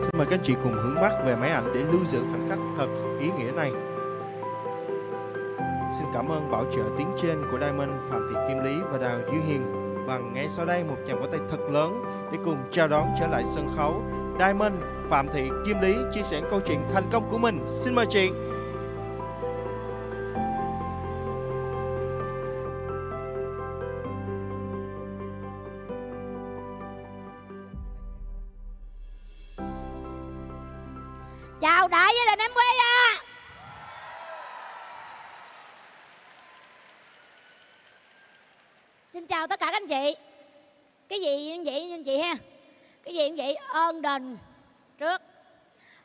Xin 0.00 0.10
mời 0.18 0.26
các 0.30 0.40
chị 0.42 0.54
cùng 0.62 0.72
hướng 0.72 0.94
mắt 0.94 1.12
về 1.24 1.36
máy 1.36 1.50
ảnh 1.50 1.70
để 1.74 1.80
lưu 1.80 2.04
giữ 2.04 2.24
khoảnh 2.30 2.48
khắc 2.48 2.58
thật 2.76 2.88
ý 3.20 3.30
nghĩa 3.38 3.52
này. 3.52 3.72
Xin 5.98 6.06
cảm 6.14 6.28
ơn 6.28 6.50
bảo 6.50 6.64
trợ 6.76 6.82
tiếng 6.98 7.10
trên 7.22 7.42
của 7.50 7.58
Diamond, 7.58 7.90
Phạm 8.10 8.28
Thị 8.30 8.40
Kim 8.48 8.64
Lý 8.64 8.76
và 8.92 8.98
Đào 8.98 9.18
Duy 9.26 9.38
Hiền. 9.38 9.84
Và 10.06 10.18
ngay 10.18 10.48
sau 10.48 10.66
đây, 10.66 10.84
một 10.84 10.96
chàng 11.06 11.20
vỗ 11.20 11.26
tay 11.26 11.40
thật 11.50 11.60
lớn 11.70 12.04
để 12.32 12.38
cùng 12.44 12.58
chào 12.70 12.88
đón 12.88 13.08
trở 13.20 13.26
lại 13.26 13.44
sân 13.44 13.68
khấu 13.76 14.02
Diamond, 14.38 14.74
Phạm 15.08 15.28
Thị, 15.32 15.48
Kim 15.66 15.80
Lý 15.80 15.94
chia 16.12 16.22
sẻ 16.22 16.40
câu 16.50 16.60
chuyện 16.60 16.78
thành 16.92 17.08
công 17.12 17.30
của 17.30 17.38
mình. 17.38 17.60
Xin 17.66 17.94
mời 17.94 18.06
chị. 18.06 18.30
chào 31.60 31.88
đại 31.88 32.12
gia 32.16 32.32
đình 32.32 32.38
em 32.38 32.50
quê 32.54 32.64
à 32.78 33.16
xin 39.10 39.26
chào 39.26 39.46
tất 39.46 39.60
cả 39.60 39.66
các 39.66 39.72
anh 39.72 39.86
chị 39.86 40.16
cái 41.08 41.20
gì 41.20 41.50
anh 41.50 41.64
chị 41.64 41.90
anh 41.90 42.04
chị 42.04 42.18
ha 42.18 42.34
cái 43.04 43.14
gì 43.14 43.28
cũng 43.28 43.36
vậy? 43.36 43.54
Ơn 43.68 44.02
đền. 44.02 44.38
Trước. 44.98 45.22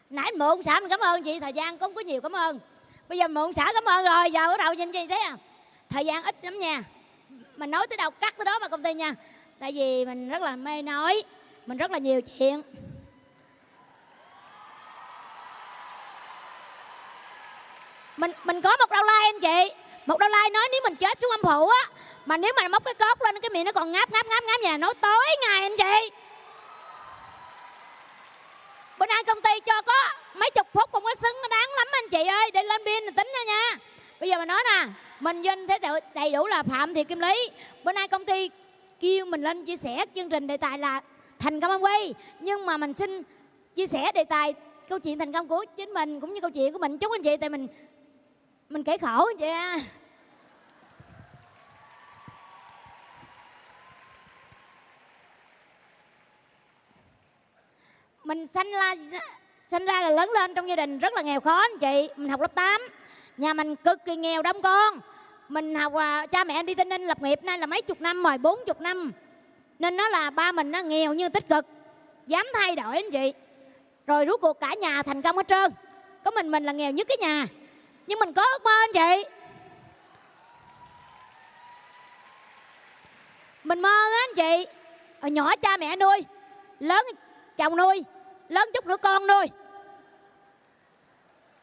Nãy 0.10 0.32
mượn 0.32 0.63
xã 0.63 0.79
mình 0.79 0.89
cảm 0.89 1.00
ơn 1.00 1.24
chị, 1.24 1.39
thời 1.39 1.53
gian 1.53 1.77
cũng 1.77 1.94
có 1.94 2.01
nhiều 2.01 2.22
cảm 2.22 2.32
ơn. 2.32 2.60
Bây 3.10 3.18
giờ 3.18 3.27
mượn 3.27 3.53
xã 3.53 3.72
cảm 3.74 3.86
ơn 3.86 4.06
rồi, 4.06 4.32
giờ 4.32 4.46
ở 4.46 4.58
đầu 4.58 4.74
nhìn 4.74 4.91
gì 4.91 5.08
thế 5.08 5.15
à. 5.15 5.38
Thời 5.89 6.06
gian 6.06 6.24
ít 6.24 6.36
lắm 6.41 6.60
nha. 6.60 6.84
Mình 7.56 7.72
nói 7.72 7.88
tới 7.88 7.98
đâu 7.98 8.12
cắt 8.12 8.38
tới 8.38 8.46
đó 8.46 8.60
mà 8.60 8.68
công 8.68 8.84
ty 8.84 8.94
nha. 8.94 9.13
Tại 9.60 9.72
vì 9.72 10.06
mình 10.06 10.29
rất 10.29 10.41
là 10.41 10.56
mê 10.56 10.82
nói, 10.82 11.24
mình 11.65 11.77
rất 11.77 11.91
là 11.91 11.98
nhiều 11.98 12.22
chuyện. 12.22 12.62
Mình 18.18 18.32
mình 18.44 18.62
có 18.62 18.77
một 18.77 18.89
đau 18.89 19.03
lai 19.03 19.25
anh 19.25 19.39
chị. 19.39 19.75
Một 20.06 20.20
đau 20.20 20.29
lai 20.29 20.50
nói 20.50 20.68
nếu 20.72 20.82
mình 20.84 20.96
chết 20.96 21.20
xuống 21.22 21.32
âm 21.32 21.41
phủ 21.41 21.68
á, 21.68 21.89
mà 22.25 22.38
nếu 22.38 22.53
mà 22.56 22.68
móc 22.68 22.86
cái 22.86 22.94
cốt 22.94 23.22
lên, 23.22 23.41
cái 23.41 23.50
miệng 23.50 23.65
nó 23.65 23.72
còn 23.72 23.91
ngáp 23.91 24.12
ngáp 24.12 24.25
ngáp 24.25 24.44
ngáp 24.44 24.62
nhà 24.62 24.77
nói 24.77 24.94
tối 25.01 25.25
ngày 25.41 25.62
anh 25.62 25.77
chị 25.77 26.15
bữa 29.00 29.06
nay 29.06 29.24
công 29.27 29.41
ty 29.41 29.50
cho 29.65 29.82
có 29.82 29.94
mấy 30.36 30.50
chục 30.56 30.68
phút 30.74 30.91
không 30.91 31.03
có 31.03 31.15
xứng, 31.15 31.36
đáng 31.50 31.70
lắm 31.77 31.88
anh 31.91 32.10
chị 32.12 32.27
ơi. 32.27 32.51
Để 32.53 32.63
lên 32.63 32.82
pin 32.86 33.15
tính 33.15 33.27
nha 33.34 33.44
nha. 33.53 33.77
Bây 34.20 34.29
giờ 34.29 34.38
mình 34.38 34.48
nói 34.48 34.63
nè, 34.65 34.88
mình 35.20 35.41
danh 35.41 35.68
thế 35.68 35.79
đầy- 35.79 36.01
đầy 36.13 36.32
đủ 36.32 36.48
là 36.48 36.63
phạm 36.63 36.94
thị 36.94 37.03
kim 37.03 37.20
lý. 37.20 37.50
Bữa 37.84 37.91
nay 37.91 38.08
công 38.08 38.25
ty 38.25 38.50
kêu 39.00 39.25
mình 39.25 39.41
lên 39.41 39.65
chia 39.65 39.75
sẻ 39.75 40.06
chương 40.15 40.29
trình 40.29 40.48
đề 40.48 40.58
tài 40.58 40.77
là 40.79 41.01
thành 41.39 41.60
công 41.60 41.84
quay 41.84 42.13
nhưng 42.39 42.65
mà 42.65 42.77
mình 42.77 42.94
xin 42.94 43.24
chia 43.75 43.88
sẻ 43.88 44.12
đề 44.12 44.24
tài 44.24 44.53
câu 44.89 45.00
chuyện 45.00 45.20
thành 45.20 45.34
công 45.34 45.48
của 45.48 45.65
chính 45.75 45.89
mình 45.94 46.20
cũng 46.20 46.34
như 46.34 46.41
câu 46.41 46.50
chuyện 46.51 46.74
của 46.74 46.79
mình. 46.79 46.98
Chúc 46.98 47.12
anh 47.12 47.24
chị, 47.24 47.38
tại 47.38 47.50
mình 47.50 47.68
mình 48.70 48.84
kể 48.84 48.98
khổ 48.98 49.25
anh 49.27 49.38
chị 49.38 49.48
à. 49.48 49.77
Mình 58.29 58.48
sanh 58.48 58.71
ra 58.71 58.95
sinh 59.67 59.86
ra 59.86 60.01
là 60.01 60.09
lớn 60.09 60.29
lên 60.29 60.55
trong 60.55 60.69
gia 60.69 60.75
đình 60.75 61.00
rất 61.00 61.13
là 61.13 61.21
nghèo 61.21 61.39
khó 61.39 61.57
anh 61.57 61.77
chị. 61.79 62.09
Mình 62.15 62.29
học 62.29 62.41
lớp 62.41 62.55
8 62.55 62.81
nhà 63.38 63.53
mình 63.53 63.75
cực 63.75 64.05
kỳ 64.05 64.15
nghèo 64.15 64.41
đông 64.41 64.62
con. 64.62 65.00
Mình 65.50 65.75
học 65.75 65.93
à, 65.93 66.25
cha 66.27 66.43
mẹ 66.43 66.63
đi 66.63 66.75
tây 66.75 66.86
ninh 66.86 67.07
lập 67.07 67.21
nghiệp 67.21 67.43
nay 67.43 67.57
là 67.57 67.65
mấy 67.65 67.81
chục 67.81 68.01
năm 68.01 68.24
rồi 68.24 68.38
bốn 68.38 68.59
chục 68.65 68.81
năm. 68.81 69.12
Nên 69.79 69.98
nó 69.98 70.09
là 70.09 70.29
ba 70.29 70.51
mình 70.51 70.71
nó 70.71 70.79
nghèo 70.79 71.13
như 71.13 71.29
tích 71.29 71.50
cực. 71.50 71.65
Dám 72.27 72.45
thay 72.53 72.75
đổi 72.75 72.95
anh 72.95 73.12
chị. 73.12 73.33
Rồi 74.07 74.25
rốt 74.27 74.41
cuộc 74.41 74.59
cả 74.59 74.74
nhà 74.74 75.03
thành 75.03 75.21
công 75.21 75.38
hết 75.38 75.48
trơn. 75.48 75.71
Có 76.24 76.31
mình 76.31 76.51
mình 76.51 76.63
là 76.63 76.71
nghèo 76.71 76.91
nhất 76.91 77.07
cái 77.07 77.17
nhà. 77.17 77.48
Nhưng 78.07 78.19
mình 78.19 78.33
có 78.33 78.41
ước 78.41 78.63
mơ 78.63 78.71
anh 78.71 78.93
chị. 78.93 79.29
Mình 83.63 83.81
mơ 83.81 83.89
á 83.89 84.27
anh 84.29 84.36
chị. 84.36 84.71
Hồi 85.21 85.31
nhỏ 85.31 85.55
cha 85.55 85.77
mẹ 85.77 85.95
nuôi 85.95 86.25
lớn 86.79 87.05
chồng 87.57 87.77
nuôi 87.77 88.03
lớn 88.50 88.70
chút 88.74 88.86
nữa 88.86 88.98
con 88.98 89.27
nuôi 89.27 89.46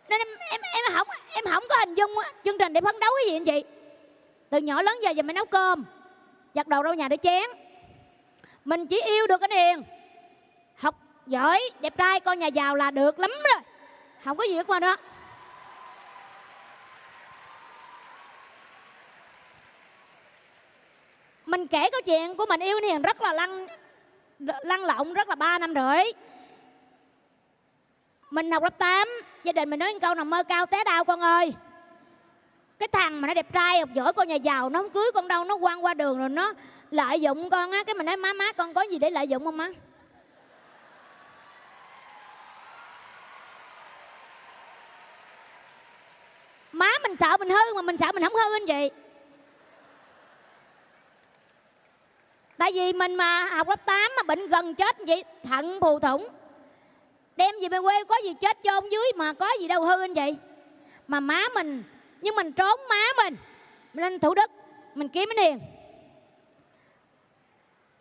nên 0.09 0.21
em 0.21 0.29
em 0.51 0.61
em 0.73 0.85
không 0.95 1.09
em 1.33 1.45
không 1.45 1.65
có 1.69 1.77
hình 1.79 1.95
dung 1.95 2.19
á, 2.19 2.33
chương 2.45 2.59
trình 2.59 2.73
để 2.73 2.81
phấn 2.81 3.01
đấu 3.01 3.11
cái 3.17 3.31
gì 3.31 3.37
anh 3.37 3.45
chị. 3.45 3.65
Từ 4.51 4.59
nhỏ 4.59 4.83
lớn 4.83 4.99
giờ 5.03 5.11
giờ 5.11 5.23
mới 5.23 5.35
nấu 5.35 5.45
cơm 5.45 5.85
giặt 6.55 6.69
đồ 6.69 6.83
đâu 6.83 6.95
nhà 6.95 7.09
để 7.09 7.17
chén. 7.17 7.51
Mình 8.65 8.87
chỉ 8.87 9.03
yêu 9.03 9.27
được 9.27 9.41
anh 9.41 9.51
hiền 9.51 9.83
học 10.77 10.95
giỏi 11.27 11.71
đẹp 11.81 11.97
trai 11.99 12.21
con 12.21 12.39
nhà 12.39 12.47
giàu 12.47 12.75
là 12.75 12.91
được 12.91 13.19
lắm 13.19 13.31
rồi. 13.31 13.63
Không 14.25 14.37
có 14.37 14.45
gì 14.45 14.57
ước 14.57 14.67
qua 14.67 14.81
nữa 14.81 14.97
mình 21.47 21.67
kể 21.67 21.91
câu 21.91 22.01
chuyện 22.01 22.37
của 22.37 22.47
mình 22.47 22.61
yêu 22.61 22.77
anh 22.77 22.85
hiền 22.85 23.03
rất 23.03 23.23
là 23.23 23.33
lăn 23.33 23.67
lăn 24.39 24.85
lộn 24.85 25.15
rất 25.15 25.29
là 25.29 25.35
ba 25.35 25.59
năm 25.59 25.75
rưỡi 25.75 26.05
mình 28.31 28.51
học 28.51 28.63
lớp 28.63 28.79
8 28.79 29.09
gia 29.45 29.53
đình 29.53 29.71
mình 29.71 29.79
nói 29.79 29.93
một 29.93 29.99
câu 30.03 30.15
nào 30.15 30.25
mơ 30.25 30.43
cao 30.43 30.67
té 30.67 30.85
đau 30.85 31.05
con 31.05 31.21
ơi. 31.21 31.55
Cái 32.79 32.89
thằng 32.93 33.21
mà 33.21 33.29
nó 33.29 33.35
đẹp 33.35 33.53
trai, 33.53 33.81
học 33.81 33.89
giỏi, 33.95 34.13
con 34.13 34.29
nhà 34.29 34.35
giàu, 34.35 34.71
nó 34.71 34.83
không 34.83 34.91
cưới 34.91 35.11
con 35.15 35.29
đâu, 35.29 35.45
nó 35.45 35.59
quăng 35.59 35.85
qua 35.85 35.95
đường 35.95 36.19
rồi 36.19 36.29
nó 36.29 36.53
lợi 36.91 37.21
dụng 37.21 37.51
con 37.51 37.71
á. 37.71 37.85
Cái 37.85 37.95
mình 37.95 38.07
nói, 38.07 38.17
má 38.17 38.33
má, 38.33 38.53
con 38.53 38.75
có 38.75 38.83
gì 38.83 38.99
để 38.99 39.11
lợi 39.11 39.29
dụng 39.29 39.45
không 39.45 39.57
má? 39.57 39.69
Má 46.73 46.89
mình 47.03 47.17
sợ 47.17 47.37
mình 47.37 47.51
hư 47.51 47.75
mà 47.75 47.83
mình 47.83 47.97
sợ 47.97 48.07
mình 48.15 48.23
không 48.23 48.35
hư 48.35 48.55
anh 48.57 48.67
chị. 48.67 48.91
Tại 52.59 52.73
vì 52.75 52.93
mình 52.93 53.15
mà 53.15 53.45
học 53.45 53.69
lớp 53.69 53.87
8 53.87 54.13
mà 54.17 54.23
bệnh 54.23 54.49
gần 54.49 54.75
chết 54.75 54.97
vậy 55.07 55.25
thận 55.43 55.79
phù 55.81 55.99
thủng 55.99 56.29
đem 57.37 57.55
về 57.63 57.69
về 57.69 57.79
quê, 57.83 58.05
có 58.05 58.17
gì 58.25 58.35
chết 58.41 58.59
chôn 58.65 58.89
dưới 58.91 59.13
mà 59.17 59.33
có 59.33 59.49
gì 59.61 59.69
đâu, 59.69 59.85
hư 59.85 60.01
anh 60.01 60.15
chị. 60.15 60.37
Mà 61.09 61.21
má 61.21 61.43
mình, 61.55 61.83
nhưng 62.21 62.37
mình 62.37 62.53
trốn 62.53 62.81
má 62.89 63.05
mình. 63.17 63.37
Mình 63.95 64.03
lên 64.05 64.19
thủ 64.19 64.35
đức, 64.35 64.51
mình 64.95 65.09
kiếm 65.09 65.29
anh 65.31 65.45
hiền. 65.45 65.61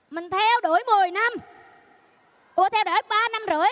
Mình 0.10 0.30
theo 0.30 0.62
đuổi 0.64 0.84
10 0.88 1.12
năm. 1.12 1.34
Ủa, 2.56 2.70
theo 2.70 2.84
đuổi 2.84 3.02
3 3.10 3.28
năm 3.32 3.42
rưỡi 3.48 3.70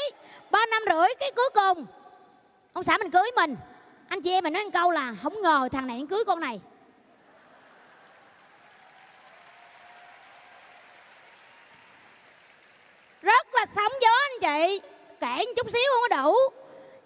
3 0.52 0.66
năm 0.66 0.84
rưỡi 0.90 1.16
cái 1.20 1.32
cuối 1.36 1.50
cùng. 1.54 1.86
Ông 2.74 2.84
xã 2.84 2.98
mình 2.98 3.12
cưới 3.12 3.32
mình. 3.36 3.56
Anh 4.10 4.22
chị 4.22 4.32
em 4.32 4.44
mình 4.44 4.54
nói 4.54 4.64
một 4.64 4.70
câu 4.74 4.92
là 4.92 5.16
không 5.24 5.42
ngờ 5.42 5.70
thằng 5.72 5.88
này 5.88 6.06
cưới 6.10 6.24
con 6.28 6.40
này. 6.40 6.62
Rất 13.22 13.48
là 13.54 13.66
sóng 13.66 13.92
gió 14.02 14.10
anh 14.10 14.40
chị 14.42 14.82
kể 15.24 15.46
một 15.46 15.54
chút 15.56 15.70
xíu, 15.70 15.92
không 15.92 16.02
có 16.10 16.24
đủ. 16.24 16.36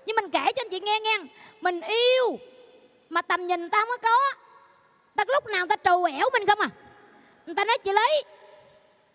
Nhưng 0.05 0.15
mình 0.15 0.29
kể 0.29 0.51
cho 0.55 0.61
anh 0.61 0.69
chị 0.69 0.79
nghe 0.79 0.99
nghe. 0.99 1.17
Mình 1.61 1.81
yêu, 1.81 2.39
mà 3.09 3.21
tầm 3.21 3.47
nhìn 3.47 3.69
ta 3.69 3.79
không 3.79 3.89
có 3.89 3.97
có. 3.97 4.19
Ta 5.15 5.23
lúc 5.27 5.45
nào 5.45 5.65
ta 5.67 5.75
trù 5.83 6.03
ẻo 6.03 6.29
mình 6.33 6.47
không 6.47 6.59
à? 6.59 6.69
Người 7.45 7.55
ta 7.55 7.65
nói, 7.65 7.77
chị 7.83 7.91
lấy 7.91 8.23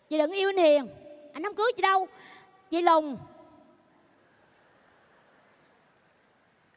chị 0.09 0.19
đừng 0.19 0.33
yêu 0.33 0.49
anh 0.49 0.57
hiền. 0.57 0.89
Anh 1.33 1.45
không 1.45 1.55
cưới 1.55 1.73
chị 1.77 1.83
đâu? 1.83 2.09
Chị 2.71 2.83
lùng. 2.83 3.19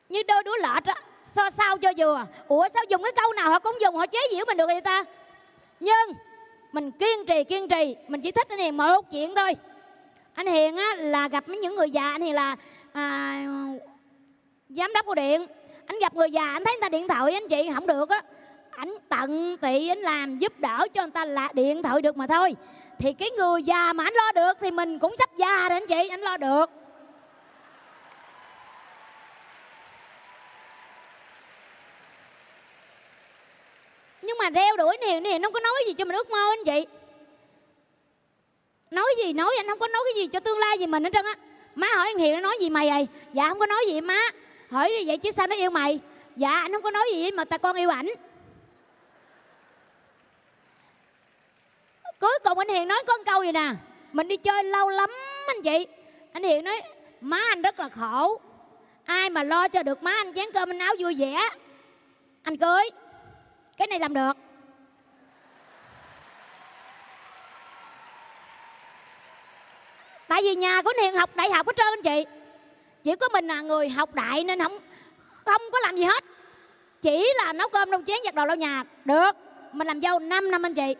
Như 0.09 0.23
đôi 0.23 0.43
đũa 0.43 0.57
lợt 0.57 0.83
á, 0.85 0.95
so 1.23 1.49
sao 1.49 1.77
cho 1.77 1.91
vừa. 1.97 2.25
Ủa, 2.47 2.67
sao 2.73 2.83
dùng 2.89 3.03
cái 3.03 3.11
câu 3.11 3.33
nào 3.33 3.49
họ 3.49 3.59
cũng 3.59 3.81
dùng, 3.81 3.95
họ 3.95 4.07
chế 4.07 4.19
giễu 4.31 4.45
mình 4.45 4.57
được 4.57 4.67
vậy 4.67 4.81
ta? 4.81 5.03
Nhưng 5.79 6.13
mình 6.71 6.91
kiên 6.91 7.25
trì 7.25 7.43
kiên 7.43 7.67
trì. 7.67 7.95
Mình 8.07 8.21
chỉ 8.21 8.31
thích 8.31 8.49
anh 8.49 8.59
hiền 8.59 8.77
một 8.77 9.11
chuyện 9.11 9.35
thôi 9.35 9.55
anh 10.35 10.47
hiền 10.47 10.77
á 10.77 10.95
là 10.97 11.27
gặp 11.27 11.47
mấy 11.47 11.57
những 11.57 11.75
người 11.75 11.89
già 11.89 12.11
anh 12.11 12.21
hiền 12.21 12.35
là 12.35 12.55
à, 12.93 13.45
giám 14.69 14.93
đốc 14.93 15.05
của 15.05 15.15
điện. 15.15 15.45
Anh 15.85 15.99
gặp 15.99 16.15
người 16.15 16.31
già 16.31 16.51
anh 16.51 16.63
thấy 16.63 16.73
người 16.73 16.81
ta 16.81 16.89
điện 16.89 17.07
thoại 17.07 17.33
anh 17.33 17.47
chị 17.47 17.69
không 17.75 17.87
được 17.87 18.09
á. 18.09 18.21
Anh 18.71 18.95
tận 19.09 19.57
tị 19.57 19.87
anh 19.87 19.99
làm 19.99 20.39
giúp 20.39 20.59
đỡ 20.59 20.87
cho 20.93 21.01
người 21.01 21.11
ta 21.11 21.25
là 21.25 21.49
điện 21.53 21.83
thoại 21.83 22.01
được 22.01 22.17
mà 22.17 22.27
thôi. 22.27 22.55
Thì 22.99 23.13
cái 23.13 23.29
người 23.29 23.63
già 23.63 23.93
mà 23.93 24.03
anh 24.03 24.13
lo 24.13 24.31
được 24.31 24.57
thì 24.61 24.71
mình 24.71 24.99
cũng 24.99 25.17
sắp 25.17 25.29
già 25.37 25.69
rồi 25.69 25.79
anh 25.79 25.87
chị 25.87 26.07
anh 26.07 26.21
lo 26.21 26.37
được. 26.37 26.69
Nhưng 34.21 34.37
mà 34.37 34.49
reo 34.49 34.77
đuổi 34.77 34.97
anh 35.01 35.09
hiền 35.09 35.17
anh 35.17 35.23
hiền 35.23 35.41
nó 35.41 35.47
không 35.47 35.53
có 35.53 35.59
nói 35.59 35.83
gì 35.87 35.93
cho 35.93 36.05
mình 36.05 36.15
ước 36.15 36.29
mơ 36.29 36.51
anh 36.51 36.65
chị 36.65 36.85
nói 38.91 39.15
gì, 39.23 39.33
nói 39.33 39.55
anh 39.57 39.67
không 39.67 39.79
có 39.79 39.87
nói 39.87 40.01
cái 40.05 40.21
gì 40.23 40.27
cho 40.27 40.39
tương 40.39 40.57
lai 40.57 40.79
gì 40.79 40.87
mình 40.87 41.03
hết 41.03 41.09
trơn 41.13 41.25
á. 41.25 41.35
Má 41.75 41.87
hỏi 41.95 42.07
anh 42.07 42.17
hiền 42.17 42.33
nó 42.33 42.39
nói 42.39 42.57
gì 42.59 42.69
mày 42.69 42.89
vậy? 42.89 43.07
Dạ 43.33 43.49
không 43.49 43.59
có 43.59 43.65
nói 43.65 43.85
gì 43.87 44.01
má. 44.01 44.19
Hỏi 44.69 45.03
vậy 45.07 45.17
chứ 45.17 45.31
sao 45.31 45.47
nó 45.47 45.55
yêu 45.55 45.69
mày? 45.69 45.99
Dạ 46.35 46.59
anh 46.59 46.71
không 46.71 46.81
có 46.81 46.91
nói 46.91 47.07
gì 47.13 47.31
mà 47.31 47.45
ta 47.45 47.57
con 47.57 47.75
yêu 47.75 47.89
ảnh. 47.89 48.07
Cuối 52.19 52.39
cùng 52.43 52.57
anh 52.57 52.69
hiền 52.69 52.87
nói 52.87 53.03
có 53.07 53.17
câu 53.25 53.43
gì 53.43 53.51
nè? 53.51 53.69
Mình 54.13 54.27
đi 54.27 54.37
chơi 54.37 54.63
lâu 54.63 54.89
lắm 54.89 55.09
anh 55.47 55.61
chị. 55.61 55.87
Anh 56.33 56.43
hiền 56.43 56.63
nói, 56.63 56.81
má 57.21 57.41
anh 57.49 57.61
rất 57.61 57.79
là 57.79 57.89
khổ. 57.89 58.41
Ai 59.05 59.29
mà 59.29 59.43
lo 59.43 59.67
cho 59.67 59.83
được 59.83 60.03
má 60.03 60.11
anh 60.11 60.33
chén 60.33 60.51
cơm 60.53 60.69
anh 60.69 60.79
áo 60.79 60.95
vui 60.99 61.15
vẻ. 61.15 61.49
Anh 62.43 62.57
cưới 62.57 62.89
cái 63.77 63.87
này 63.87 63.99
làm 63.99 64.13
được. 64.13 64.37
Tại 70.35 70.43
vì 70.43 70.55
nhà 70.55 70.81
của 70.81 70.91
anh 70.97 71.03
hiền 71.03 71.15
học 71.15 71.35
đại 71.35 71.51
học 71.51 71.67
hết 71.67 71.75
trơn 71.77 71.87
anh 71.87 72.01
chị. 72.01 72.31
Chỉ 73.03 73.15
có 73.15 73.29
mình 73.29 73.47
là 73.47 73.61
người 73.61 73.89
học 73.89 74.13
đại 74.13 74.43
nên 74.43 74.59
không 74.59 74.79
không 75.45 75.61
có 75.71 75.79
làm 75.79 75.97
gì 75.97 76.03
hết. 76.03 76.23
Chỉ 77.01 77.33
là 77.37 77.53
nấu 77.53 77.69
cơm 77.69 77.91
nấu 77.91 78.01
chén 78.03 78.17
giặt 78.25 78.35
đồ 78.35 78.45
lau 78.45 78.55
nhà. 78.55 78.83
Được, 79.05 79.31
mình 79.71 79.87
làm 79.87 80.01
dâu 80.01 80.19
5 80.19 80.51
năm 80.51 80.65
anh 80.65 80.73
chị. 80.73 80.95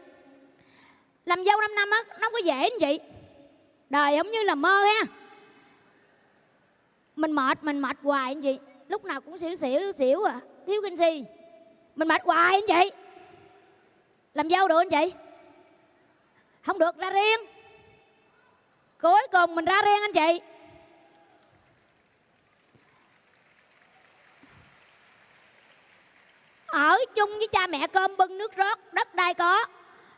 Làm 1.26 1.44
dâu 1.44 1.62
5 1.62 1.76
năm 1.76 1.90
á, 1.92 2.04
nó 2.08 2.18
không 2.22 2.34
có 2.34 2.38
dễ 2.38 2.54
anh 2.54 2.80
chị. 2.80 3.00
Đời 3.90 4.18
không 4.18 4.32
như 4.32 4.44
là 4.44 4.56
mơ 4.56 4.84
ha. 4.84 5.02
Mình 7.16 7.32
mệt 7.32 7.64
mình 7.64 7.80
mệt 7.80 7.98
hoài 8.04 8.32
anh 8.32 8.42
chị. 8.42 8.60
Lúc 8.88 9.06
nào 9.06 9.22
cũng 9.22 9.38
xỉu 9.38 9.56
xỉu 9.56 9.92
xỉu 9.92 10.24
à. 10.24 10.40
Thiếu 10.68 10.82
canxi. 10.82 11.24
Mình 11.96 12.08
mệt 12.08 12.22
hoài 12.24 12.54
anh 12.54 12.68
chị. 12.68 12.92
Làm 14.34 14.50
dâu 14.50 14.68
được 14.68 14.78
anh 14.78 14.90
chị? 14.90 15.14
Không 16.66 16.80
được, 16.80 16.98
ra 16.98 17.10
riêng 17.10 17.55
cuối 19.06 19.28
cùng 19.32 19.56
mình 19.56 19.66
ra 19.66 19.82
riêng 19.82 20.02
anh 20.02 20.14
chị. 20.14 20.42
Ở 26.66 26.98
chung 27.16 27.38
với 27.38 27.48
cha 27.48 27.68
mẹ 27.68 27.88
cơm 27.88 28.18
bưng 28.18 28.38
nước 28.38 28.56
rót, 28.56 28.94
đất 28.94 29.16
đai 29.16 29.34
có. 29.34 29.66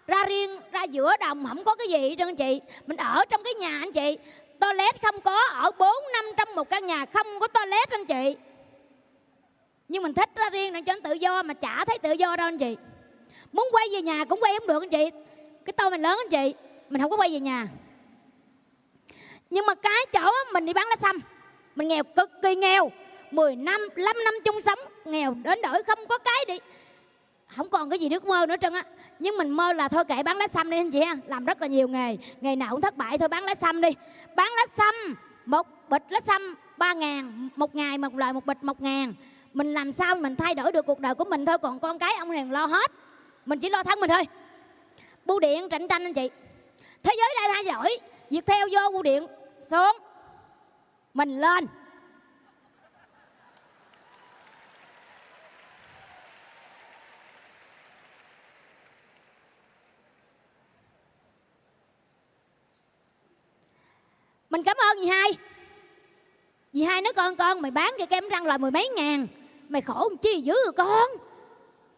Ra 0.08 0.24
riêng, 0.24 0.60
ra 0.72 0.84
giữa 0.84 1.18
đồng, 1.20 1.46
không 1.48 1.64
có 1.64 1.76
cái 1.76 1.88
gì 1.88 2.10
hết 2.10 2.16
trơn, 2.18 2.28
anh 2.28 2.36
chị. 2.36 2.62
Mình 2.86 2.98
ở 2.98 3.26
trong 3.30 3.44
cái 3.44 3.54
nhà, 3.54 3.80
anh 3.80 3.92
chị. 3.92 4.18
Toilet 4.60 5.02
không 5.02 5.22
có, 5.22 5.42
ở 5.54 5.72
bốn, 5.78 6.04
năm 6.14 6.26
trong 6.38 6.56
một 6.56 6.70
căn 6.70 6.86
nhà 6.86 7.06
không 7.06 7.28
có 7.40 7.48
toilet, 7.48 7.90
anh 7.90 8.06
chị. 8.06 8.36
Nhưng 9.88 10.04
mình 10.04 10.14
thích 10.14 10.30
ra 10.36 10.50
riêng 10.50 10.74
để 10.74 10.82
cho 10.82 10.94
anh 10.94 11.02
tự 11.02 11.14
do, 11.14 11.44
mà 11.44 11.54
chả 11.54 11.86
thấy 11.86 11.98
tự 11.98 12.12
do 12.12 12.36
đâu, 12.36 12.48
anh 12.48 12.58
chị. 12.58 12.78
Muốn 13.52 13.68
quay 13.72 13.88
về 13.94 14.02
nhà 14.02 14.26
cũng 14.26 14.40
quay 14.42 14.54
không 14.60 14.68
được, 14.68 14.84
anh 14.84 14.90
chị. 14.90 15.10
Cái 15.66 15.74
tôi 15.78 15.90
mình 15.90 16.02
lớn, 16.02 16.20
anh 16.26 16.30
chị. 16.30 16.54
Mình 16.90 17.02
không 17.02 17.12
có 17.12 17.18
quay 17.18 17.30
về 17.30 17.40
nhà 17.40 17.68
nhưng 19.50 19.66
mà 19.66 19.76
cái 19.76 20.06
chỗ 20.14 20.32
mình 20.54 20.66
đi 20.66 20.74
bán 20.74 20.88
lá 20.88 20.96
xăm 20.96 21.20
mình 21.76 21.88
nghèo, 21.88 22.04
cực 22.04 22.30
kỳ 22.42 22.56
nghèo. 22.56 22.92
10 23.32 23.56
năm 23.56 23.82
5 23.96 24.16
năm 24.26 24.34
chung 24.46 24.62
sống, 24.62 24.80
nghèo 25.06 25.36
đến 25.44 25.60
đổi 25.62 25.84
không 25.84 26.00
có 26.10 26.18
cái 26.18 26.46
đi. 26.48 26.60
Không 27.48 27.70
còn 27.70 27.90
cái 27.90 28.00
gì 28.00 28.10
nước 28.10 28.26
mơ 28.26 28.46
nữa 28.46 28.56
trơn 28.62 28.74
á. 28.74 28.84
Nhưng 29.20 29.38
mình 29.38 29.50
mơ 29.50 29.74
là 29.74 29.88
thôi 29.88 30.04
kệ 30.06 30.24
bán 30.24 30.38
lá 30.38 30.48
xăm 30.48 30.70
đi 30.70 30.78
anh 30.78 30.92
chị 30.92 31.02
ha. 31.02 31.16
Làm 31.28 31.46
rất 31.46 31.62
là 31.62 31.68
nhiều 31.68 31.88
nghề. 31.88 32.18
Nghề 32.42 32.56
nào 32.56 32.70
cũng 32.72 32.82
thất 32.82 32.98
bại 32.98 33.18
thôi 33.18 33.28
bán 33.28 33.44
lá 33.44 33.56
xăm 33.56 33.82
đi. 33.82 33.90
Bán 34.36 34.52
lá 34.56 34.66
xăm 34.78 34.96
một 35.46 35.68
bịch 35.90 36.04
lá 36.10 36.20
xăm 36.20 36.56
ba 36.78 36.94
ngàn, 36.94 37.50
một 37.56 37.76
ngày 37.76 37.98
một 37.98 38.16
lời 38.16 38.34
một 38.34 38.46
bịch 38.46 38.64
một 38.64 38.82
ngàn. 38.82 39.14
Mình 39.54 39.74
làm 39.74 39.92
sao 39.92 40.16
mình 40.16 40.36
thay 40.36 40.54
đổi 40.54 40.72
được 40.72 40.86
cuộc 40.86 41.00
đời 41.00 41.16
của 41.16 41.26
mình 41.26 41.46
thôi, 41.46 41.58
còn 41.58 41.80
con 41.80 42.00
cái 42.00 42.16
ông 42.20 42.32
này 42.32 42.46
lo 42.46 42.66
hết. 42.66 42.92
Mình 43.46 43.60
chỉ 43.60 43.70
lo 43.70 43.84
thân 43.84 44.00
mình 44.00 44.10
thôi. 44.10 44.24
Bưu 45.26 45.40
điện 45.40 45.70
cạnh 45.70 45.88
tranh 45.88 46.04
anh 46.04 46.14
chị. 46.14 46.30
Thế 47.04 47.14
giới 47.18 47.30
đang 47.36 47.54
thay 47.54 47.64
đổi. 47.64 47.98
Việc 48.30 48.46
theo 48.46 48.68
vô 48.72 48.92
bưu 48.92 49.04
điện 49.04 49.28
xuống 49.62 49.98
mình 51.14 51.30
lên. 51.30 51.68
Mình 64.50 64.64
cảm 64.64 64.78
ơn 64.78 65.00
dì 65.00 65.08
hai. 65.08 65.32
Dì 66.72 66.84
hai 66.84 67.02
nói, 67.02 67.14
con 67.14 67.36
con, 67.36 67.62
mày 67.62 67.72
bán 67.72 67.94
cái 67.98 68.08
kem 68.08 68.30
răng 68.30 68.46
là 68.46 68.58
mười 68.58 68.72
mấy 68.72 68.90
ngàn. 68.96 69.28
Mày 69.70 69.82
khổ 69.82 70.08
làm 70.10 70.18
chi 70.18 70.42
dữ 70.42 70.54
rồi 70.66 70.74
con? 70.74 71.10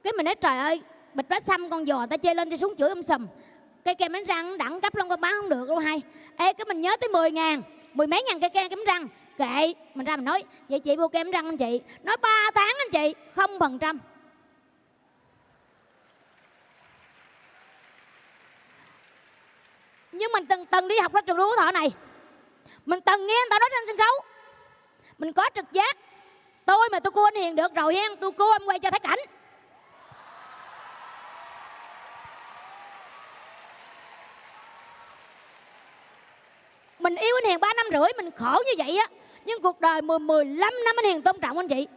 Cái 0.03 0.13
mình 0.13 0.25
nói, 0.25 0.35
trời 0.35 0.57
ơi, 0.57 0.81
bịch 1.13 1.29
bá 1.29 1.39
xăm 1.39 1.69
con 1.69 1.85
giò 1.85 2.05
ta 2.05 2.17
chơi 2.17 2.35
lên 2.35 2.49
cho 2.49 2.57
xuống 2.57 2.75
chửi 2.75 2.89
ông 2.89 3.03
sầm 3.03 3.27
cây 3.85 3.95
kem 3.95 4.11
đánh 4.11 4.23
răng 4.23 4.57
đẳng 4.57 4.81
cấp 4.81 4.95
luôn 4.95 5.09
con 5.09 5.21
bán 5.21 5.33
không 5.41 5.49
được 5.49 5.67
đâu 5.67 5.77
hay, 5.77 6.01
ê 6.37 6.53
cái 6.53 6.65
mình 6.65 6.81
nhớ 6.81 6.97
tới 7.01 7.09
10 7.09 7.31
ngàn 7.31 7.61
mười 7.93 8.07
mấy 8.07 8.23
ngàn 8.23 8.39
cây 8.39 8.49
kem 8.49 8.69
đánh 8.69 8.83
răng. 8.85 9.07
Kệ 9.37 9.73
mình 9.95 10.05
ra 10.05 10.15
mình 10.15 10.25
nói 10.25 10.43
vậy 10.69 10.79
chị 10.79 10.97
mua 10.97 11.07
kem 11.07 11.31
đánh 11.31 11.31
răng 11.31 11.45
anh 11.45 11.57
chị. 11.57 11.81
Nói 12.03 12.17
3 12.17 12.51
tháng 12.55 12.75
anh 12.79 12.91
chị 12.91 13.15
không 13.35 13.59
phần 13.59 13.79
trăm. 13.79 13.99
Nhưng 20.11 20.31
mình 20.31 20.45
từng 20.45 20.65
từng 20.65 20.87
đi 20.87 20.99
học 20.99 21.13
ra 21.13 21.21
trường 21.21 21.37
đua 21.37 21.55
thọ 21.57 21.71
này 21.71 21.91
mình 22.85 23.01
từng 23.01 23.27
nghe 23.27 23.33
người 23.33 23.49
ta 23.49 23.59
nói 23.59 23.69
trên 23.71 23.87
sân 23.87 23.97
khấu. 23.97 24.25
Mình 25.17 25.33
có 25.33 25.49
trực 25.55 25.71
giác 25.71 25.97
tôi 26.65 26.89
mà 26.91 26.99
tôi 26.99 27.11
cua 27.11 27.27
anh 27.27 27.35
hiền 27.35 27.55
được 27.55 27.75
rồi 27.75 27.95
hen 27.95 28.15
tôi 28.19 28.31
cua 28.31 28.51
em 28.51 28.65
quay 28.65 28.79
cho 28.79 28.91
thấy 28.91 28.99
cảnh. 28.99 29.19
Mình 37.09 37.17
yêu 37.17 37.35
anh 37.37 37.49
hiền 37.49 37.59
ba 37.59 37.73
năm 37.73 37.85
rưỡi 37.91 38.09
mình 38.17 38.31
khổ 38.31 38.61
như 38.65 38.71
vậy 38.77 38.97
á. 38.97 39.07
Nhưng 39.45 39.61
cuộc 39.61 39.81
đời 39.81 40.01
10, 40.01 40.19
15 40.19 40.73
năm 40.85 40.95
anh 40.97 41.05
hiền 41.05 41.21
tôn 41.21 41.39
trọng 41.39 41.57
anh 41.57 41.67
chị. 41.67 41.87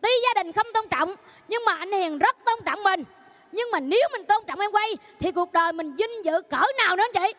Tuy 0.00 0.10
gia 0.22 0.42
đình 0.42 0.52
không 0.52 0.66
tôn 0.74 0.88
trọng 0.88 1.14
nhưng 1.48 1.64
mà 1.64 1.76
anh 1.76 1.92
hiền 1.92 2.18
rất 2.18 2.36
tôn 2.44 2.58
trọng 2.64 2.82
mình. 2.82 3.04
Nhưng 3.52 3.70
mà 3.70 3.80
nếu 3.80 4.08
mình 4.12 4.24
tôn 4.24 4.42
trọng 4.46 4.60
em 4.60 4.70
quay 4.70 4.96
thì 5.20 5.32
cuộc 5.32 5.52
đời 5.52 5.72
mình 5.72 5.96
vinh 5.96 6.24
dự 6.24 6.42
cỡ 6.42 6.62
nào 6.78 6.96
nữa 6.96 7.04
anh 7.04 7.12
chị? 7.12 7.34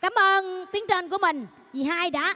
Cảm 0.00 0.12
ơn 0.14 0.66
tiếng 0.72 0.86
trên 0.88 1.08
của 1.08 1.18
mình 1.18 1.46
vì 1.72 1.82
hai 1.82 2.10
đã 2.10 2.34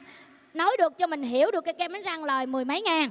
nói 0.54 0.76
được 0.78 0.98
cho 0.98 1.06
mình 1.06 1.22
hiểu 1.22 1.50
được 1.50 1.64
cái 1.64 1.74
kem 1.74 1.92
bánh 1.92 2.02
răng 2.02 2.24
lời 2.24 2.46
mười 2.46 2.64
mấy 2.64 2.82
ngàn 2.82 3.10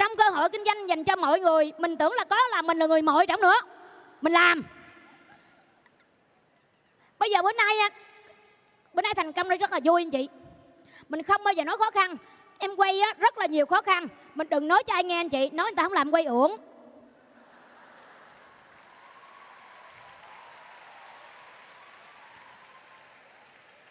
trong 0.00 0.12
cơ 0.18 0.28
hội 0.28 0.48
kinh 0.48 0.64
doanh 0.64 0.88
dành 0.88 1.04
cho 1.04 1.16
mọi 1.16 1.40
người 1.40 1.72
mình 1.78 1.96
tưởng 1.96 2.12
là 2.12 2.24
có 2.24 2.36
là 2.50 2.62
mình 2.62 2.78
là 2.78 2.86
người 2.86 3.02
mọi 3.02 3.26
chẳng 3.26 3.40
nữa. 3.40 3.56
Mình 4.20 4.32
làm. 4.32 4.62
Bây 7.18 7.30
giờ 7.30 7.42
bữa 7.42 7.52
nay 7.52 7.76
bữa 8.94 9.02
nay 9.02 9.14
thành 9.14 9.32
công 9.32 9.48
đây 9.48 9.58
rất 9.58 9.72
là 9.72 9.80
vui 9.84 10.02
anh 10.02 10.10
chị. 10.10 10.28
Mình 11.08 11.22
không 11.22 11.44
bao 11.44 11.54
giờ 11.54 11.64
nói 11.64 11.76
khó 11.78 11.90
khăn. 11.90 12.16
Em 12.58 12.76
quay 12.76 13.00
á, 13.00 13.14
rất 13.18 13.38
là 13.38 13.46
nhiều 13.46 13.66
khó 13.66 13.82
khăn. 13.82 14.08
Mình 14.34 14.48
đừng 14.50 14.68
nói 14.68 14.82
cho 14.86 14.94
ai 14.94 15.04
nghe 15.04 15.16
anh 15.16 15.28
chị 15.28 15.50
nói 15.52 15.66
người 15.66 15.76
ta 15.76 15.82
không 15.82 15.92
làm 15.92 16.10
quay 16.10 16.24
uổng. 16.24 16.56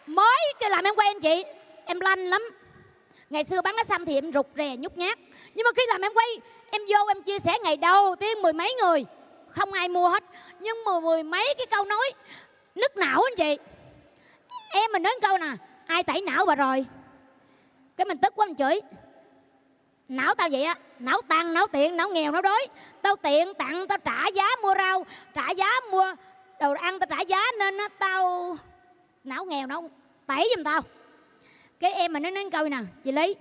Mới 0.06 0.54
cái 0.60 0.70
làm 0.70 0.84
em 0.84 0.94
quay 0.94 1.08
anh 1.08 1.20
chị 1.20 1.44
em 1.84 2.00
lanh 2.00 2.26
lắm 2.26 2.42
ngày 3.30 3.44
xưa 3.44 3.60
bán 3.60 3.74
lá 3.74 3.84
xăm 3.84 4.04
thì 4.04 4.14
em 4.14 4.32
rụt 4.32 4.46
rè 4.56 4.76
nhút 4.76 4.96
nhát. 4.96 5.18
Nhưng 5.54 5.64
mà 5.64 5.70
khi 5.76 5.82
làm 5.88 6.00
em 6.00 6.12
quay 6.14 6.28
em 6.70 6.82
vô 6.88 6.98
em 7.08 7.22
chia 7.22 7.38
sẻ 7.38 7.58
ngày 7.62 7.76
đầu 7.76 8.16
tiên 8.16 8.42
mười 8.42 8.52
mấy 8.52 8.74
người. 8.82 9.04
Không 9.48 9.72
ai 9.72 9.88
mua 9.88 10.08
hết. 10.08 10.24
Nhưng 10.60 10.84
mười 10.84 11.00
mười 11.00 11.22
mấy 11.22 11.54
cái 11.58 11.66
câu 11.66 11.84
nói 11.84 12.12
nức 12.74 12.96
não 12.96 13.22
anh 13.22 13.36
chị. 13.36 13.62
Em 14.70 14.92
mình 14.92 15.02
nói 15.02 15.18
câu 15.22 15.38
nè 15.38 15.46
ai 15.86 16.02
tẩy 16.02 16.20
não 16.20 16.46
bà 16.46 16.54
rồi? 16.54 16.86
Cái 17.96 18.04
mình 18.04 18.18
tức 18.18 18.32
quá 18.36 18.46
mình 18.46 18.56
chửi. 18.56 18.80
Não 20.08 20.34
tao 20.34 20.48
vậy 20.52 20.64
á 20.64 20.74
não 20.98 21.22
tăng 21.28 21.54
não 21.54 21.66
tiện 21.66 21.96
não 21.96 22.08
nghèo 22.08 22.32
não 22.32 22.42
đói. 22.42 22.66
Tao 23.02 23.16
tiện 23.16 23.54
tặng 23.54 23.86
tao 23.88 23.98
trả 23.98 24.26
giá 24.34 24.48
mua 24.62 24.74
rau 24.78 25.06
trả 25.34 25.50
giá 25.50 25.80
mua 25.90 26.14
đồ 26.60 26.72
ăn 26.72 26.98
tao 26.98 27.06
trả 27.10 27.20
giá 27.20 27.40
nên 27.58 27.78
á, 27.78 27.88
tao 27.98 28.56
não 29.24 29.44
nghèo 29.44 29.66
não 29.66 29.90
tẩy 30.26 30.52
giùm 30.56 30.64
tao 30.64 30.80
cái 31.80 31.92
em 31.92 32.12
mà 32.12 32.20
nó 32.20 32.30
nói 32.30 32.44
câu 32.52 32.68
nè 32.68 32.78
chị 33.04 33.12
lý 33.12 33.36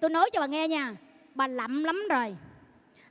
tôi 0.00 0.10
nói 0.10 0.30
cho 0.30 0.40
bà 0.40 0.46
nghe 0.46 0.68
nha 0.68 0.94
bà 1.34 1.46
lậm 1.46 1.84
lắm 1.84 2.06
rồi. 2.10 2.36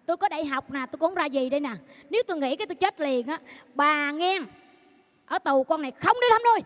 Tôi 0.06 0.18
có 0.18 0.30
đại 0.30 0.46
học 0.46 0.72
nè 0.72 0.86
tôi 0.92 1.00
cũng 1.00 1.14
ra 1.14 1.26
gì 1.26 1.50
đây 1.50 1.60
nè. 1.60 1.72
Nếu 2.10 2.24
tôi 2.28 2.38
nghĩ 2.38 2.56
cái 2.56 2.68
tôi 2.68 2.76
chết 2.76 3.00
liền 3.00 3.28
á 3.28 3.40
bà 3.74 4.12
nghe 4.12 4.40
ở 5.26 5.40
tù 5.40 5.64
con 5.64 5.82
này 5.82 5.92
không 5.92 6.18
đi 6.22 6.28
thăm 6.32 6.42
nuôi 6.44 6.60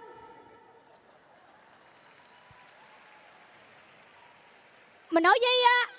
mình 5.11 5.23
nói 5.23 5.39
với 5.41 5.63
á, 5.63 5.93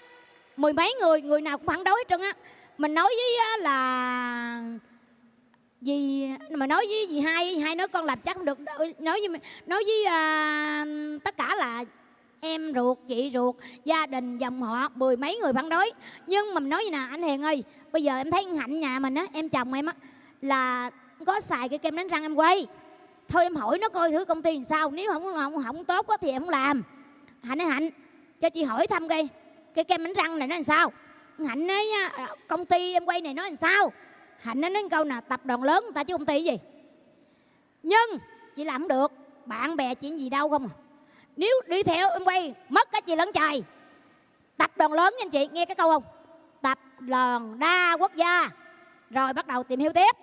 mười 0.57 0.72
mấy 0.72 0.94
người 1.00 1.22
người 1.22 1.40
nào 1.40 1.59
cũng 1.59 1.66
phản 1.66 1.85
đối 1.85 2.00
hết 2.00 2.09
trơn 2.09 2.20
á. 2.20 2.33
Mình 2.79 2.94
nói 2.94 3.14
với 3.16 3.37
á, 3.37 3.57
là 3.57 4.62
gì, 5.81 6.31
mà 6.50 6.66
nói 6.66 6.87
với 6.87 7.07
dì 7.11 7.20
hai 7.20 7.55
dì 7.55 7.61
hai 7.61 7.74
nói 7.74 7.88
con 7.88 8.05
làm 8.05 8.20
chắc 8.20 8.37
không 8.37 8.44
được. 8.44 8.61
Đâu. 8.61 8.79
nói 8.98 9.20
với 9.20 9.40
nói 9.66 9.85
với 9.85 10.05
à, 10.05 10.85
tất 11.24 11.37
cả 11.37 11.57
là 11.57 11.85
em 12.44 12.72
ruột 12.74 12.98
chị 13.09 13.30
ruột 13.35 13.57
gia 13.85 14.07
đình 14.07 14.38
dòng 14.38 14.62
họ 14.62 14.88
mười 14.94 15.16
mấy 15.16 15.37
người 15.37 15.52
phản 15.52 15.68
đối. 15.68 15.92
Nhưng 16.26 16.54
mà 16.54 16.61
mình 16.61 16.70
nói 16.70 16.85
gì 16.85 16.90
nè 16.90 17.07
anh 17.11 17.22
hiền 17.22 17.42
ơi 17.42 17.64
bây 17.92 18.02
giờ 18.02 18.16
em 18.16 18.30
thấy 18.30 18.44
hạnh 18.44 18.80
nhà 18.80 18.98
mình 18.98 19.14
á 19.14 19.26
em 19.33 19.48
chồng 19.48 19.72
em 19.72 19.87
á 19.87 19.94
là 20.40 20.90
có 21.26 21.40
xài 21.40 21.68
cái 21.68 21.78
kem 21.78 21.96
đánh 21.96 22.09
răng 22.09 22.22
em 22.22 22.35
quay. 22.35 22.66
Thôi 23.28 23.42
em 23.42 23.57
hỏi 23.57 23.78
nó 23.78 23.88
coi 23.88 24.12
thử 24.12 24.24
công 24.24 24.42
ty 24.42 24.54
làm 24.54 24.64
sao 24.64 24.90
nếu 24.90 25.12
không 25.12 25.35
không, 25.35 25.62
không 25.64 25.85
tốt 25.85 26.07
quá 26.07 26.16
thì 26.20 26.30
em 26.30 26.42
không 26.42 26.48
làm. 26.48 26.83
Hạnh 27.42 27.61
ơi 27.61 27.68
hạnh 27.68 27.90
cho 28.40 28.50
chị 28.50 28.62
hỏi 28.62 28.87
thăm 28.87 29.09
coi 29.09 29.28
cái 29.74 29.85
kem 29.85 30.04
đánh 30.04 30.12
răng 30.12 30.38
này 30.38 30.48
nó 30.48 30.54
làm 30.54 30.62
sao? 30.62 30.92
Hạnh 31.46 31.66
nói 31.66 31.87
ờ, 32.12 32.26
công 32.48 32.66
ty 32.66 32.92
em 32.92 33.04
quay 33.04 33.20
này 33.20 33.35
nó 33.35 33.42
làm 33.42 33.57
sao? 33.57 33.92
Hạnh 34.38 34.61
nó 34.61 34.68
nói 34.68 34.83
câu 34.90 35.04
là 35.04 35.20
tập 35.20 35.40
đoàn 35.44 35.62
lớn 35.62 35.85
người 35.85 35.92
ta 35.94 36.04
chứ 36.04 36.14
công 36.14 36.26
ty 36.26 36.44
gì. 36.44 36.59
Nhưng 37.83 38.18
chị 38.54 38.64
làm 38.64 38.83
không 38.83 38.88
được 38.88 39.12
bạn 39.46 39.76
bè 39.76 39.94
chuyện 39.94 40.18
gì 40.18 40.30
đâu 40.30 40.50
không 40.50 40.68
à 40.68 40.84
nếu 41.37 41.61
đi 41.66 41.83
theo 41.83 42.11
em 42.11 42.25
quay, 42.25 42.55
mất 42.68 42.90
cả 42.90 43.01
chị 43.01 43.16
lẫn 43.16 43.31
trời 43.35 43.64
tập 44.57 44.70
đoàn 44.77 44.92
lớn 44.92 45.14
nha 45.18 45.23
anh 45.23 45.31
chị, 45.31 45.49
nghe 45.53 45.64
cái 45.64 45.75
câu 45.75 45.90
không? 45.90 46.03
Tập 46.62 46.79
đoàn 46.99 47.59
đa 47.59 47.97
quốc 48.01 48.14
gia. 48.14 48.49
Rồi 49.11 49.33
bắt 49.33 49.47
đầu 49.47 49.62
tìm 49.62 49.81
hiểu 49.81 49.92
tiếp. 49.92 50.16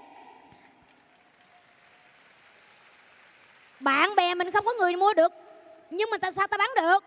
Bạn 3.80 4.16
bè 4.16 4.36
mình 4.36 4.52
không 4.52 4.66
có 4.66 4.74
người 4.74 4.96
mua 4.96 5.14
được, 5.14 5.34
nhưng 5.90 6.10
mà 6.12 6.18
ta 6.18 6.32
sao 6.32 6.48
ta 6.48 6.58
bán 6.58 6.70
được? 6.76 7.04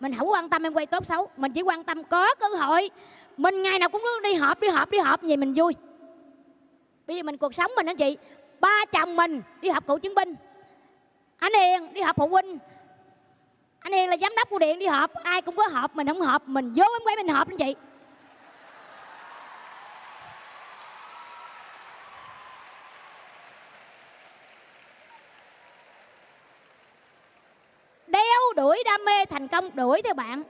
Mình 0.00 0.14
không 0.14 0.30
quan 0.30 0.48
tâm 0.48 0.66
em 0.66 0.74
quay 0.74 0.86
tốt 0.86 1.06
xấu 1.06 1.30
mình 1.36 1.52
chỉ 1.52 1.62
quan 1.62 1.84
tâm 1.84 2.04
có 2.04 2.34
cơ 2.34 2.46
hội. 2.48 2.90
Mình 3.36 3.62
ngày 3.62 3.78
nào 3.78 3.88
cũng 3.88 4.04
đi 4.22 4.34
họp 4.34 4.60
đi 4.60 4.68
họp 4.68 4.90
đi 4.90 4.98
họp 4.98 5.22
gì 5.22 5.36
mình 5.36 5.54
vui. 5.56 5.74
Bây 7.06 7.16
giờ 7.16 7.22
mình 7.22 7.36
cuộc 7.36 7.54
sống 7.54 7.70
mình 7.76 7.86
anh 7.86 7.96
chị, 7.96 8.16
ba 8.60 8.84
chồng 8.92 9.16
mình 9.16 9.42
đi 9.60 9.68
học 9.68 9.86
cựu 9.86 9.98
chiến 9.98 10.14
binh, 10.14 10.34
anh 11.38 11.52
hiền 11.54 11.94
đi 11.94 12.00
học 12.00 12.16
phụ 12.16 12.28
huynh 12.28 12.58
anh 13.88 13.92
hiền 13.92 14.10
là 14.10 14.16
giám 14.20 14.32
đốc 14.36 14.50
của 14.50 14.58
điện 14.58 14.78
đi 14.78 14.86
họp, 14.86 15.14
ai 15.14 15.42
cũng 15.42 15.56
có 15.56 15.66
họp, 15.66 15.96
mình 15.96 16.06
không 16.06 16.20
họp, 16.20 16.48
mình 16.48 16.72
vô 16.76 16.84
em 16.84 17.02
quay 17.04 17.16
mình 17.16 17.28
họp 17.28 17.48
anh 17.48 17.56
chị. 17.56 17.74
Đeo 28.06 28.52
đuổi 28.56 28.82
đam 28.84 29.04
mê 29.04 29.24
thành 29.24 29.48
công, 29.48 29.76
đuổi 29.76 30.02
theo 30.02 30.14
bạn. 30.14 30.42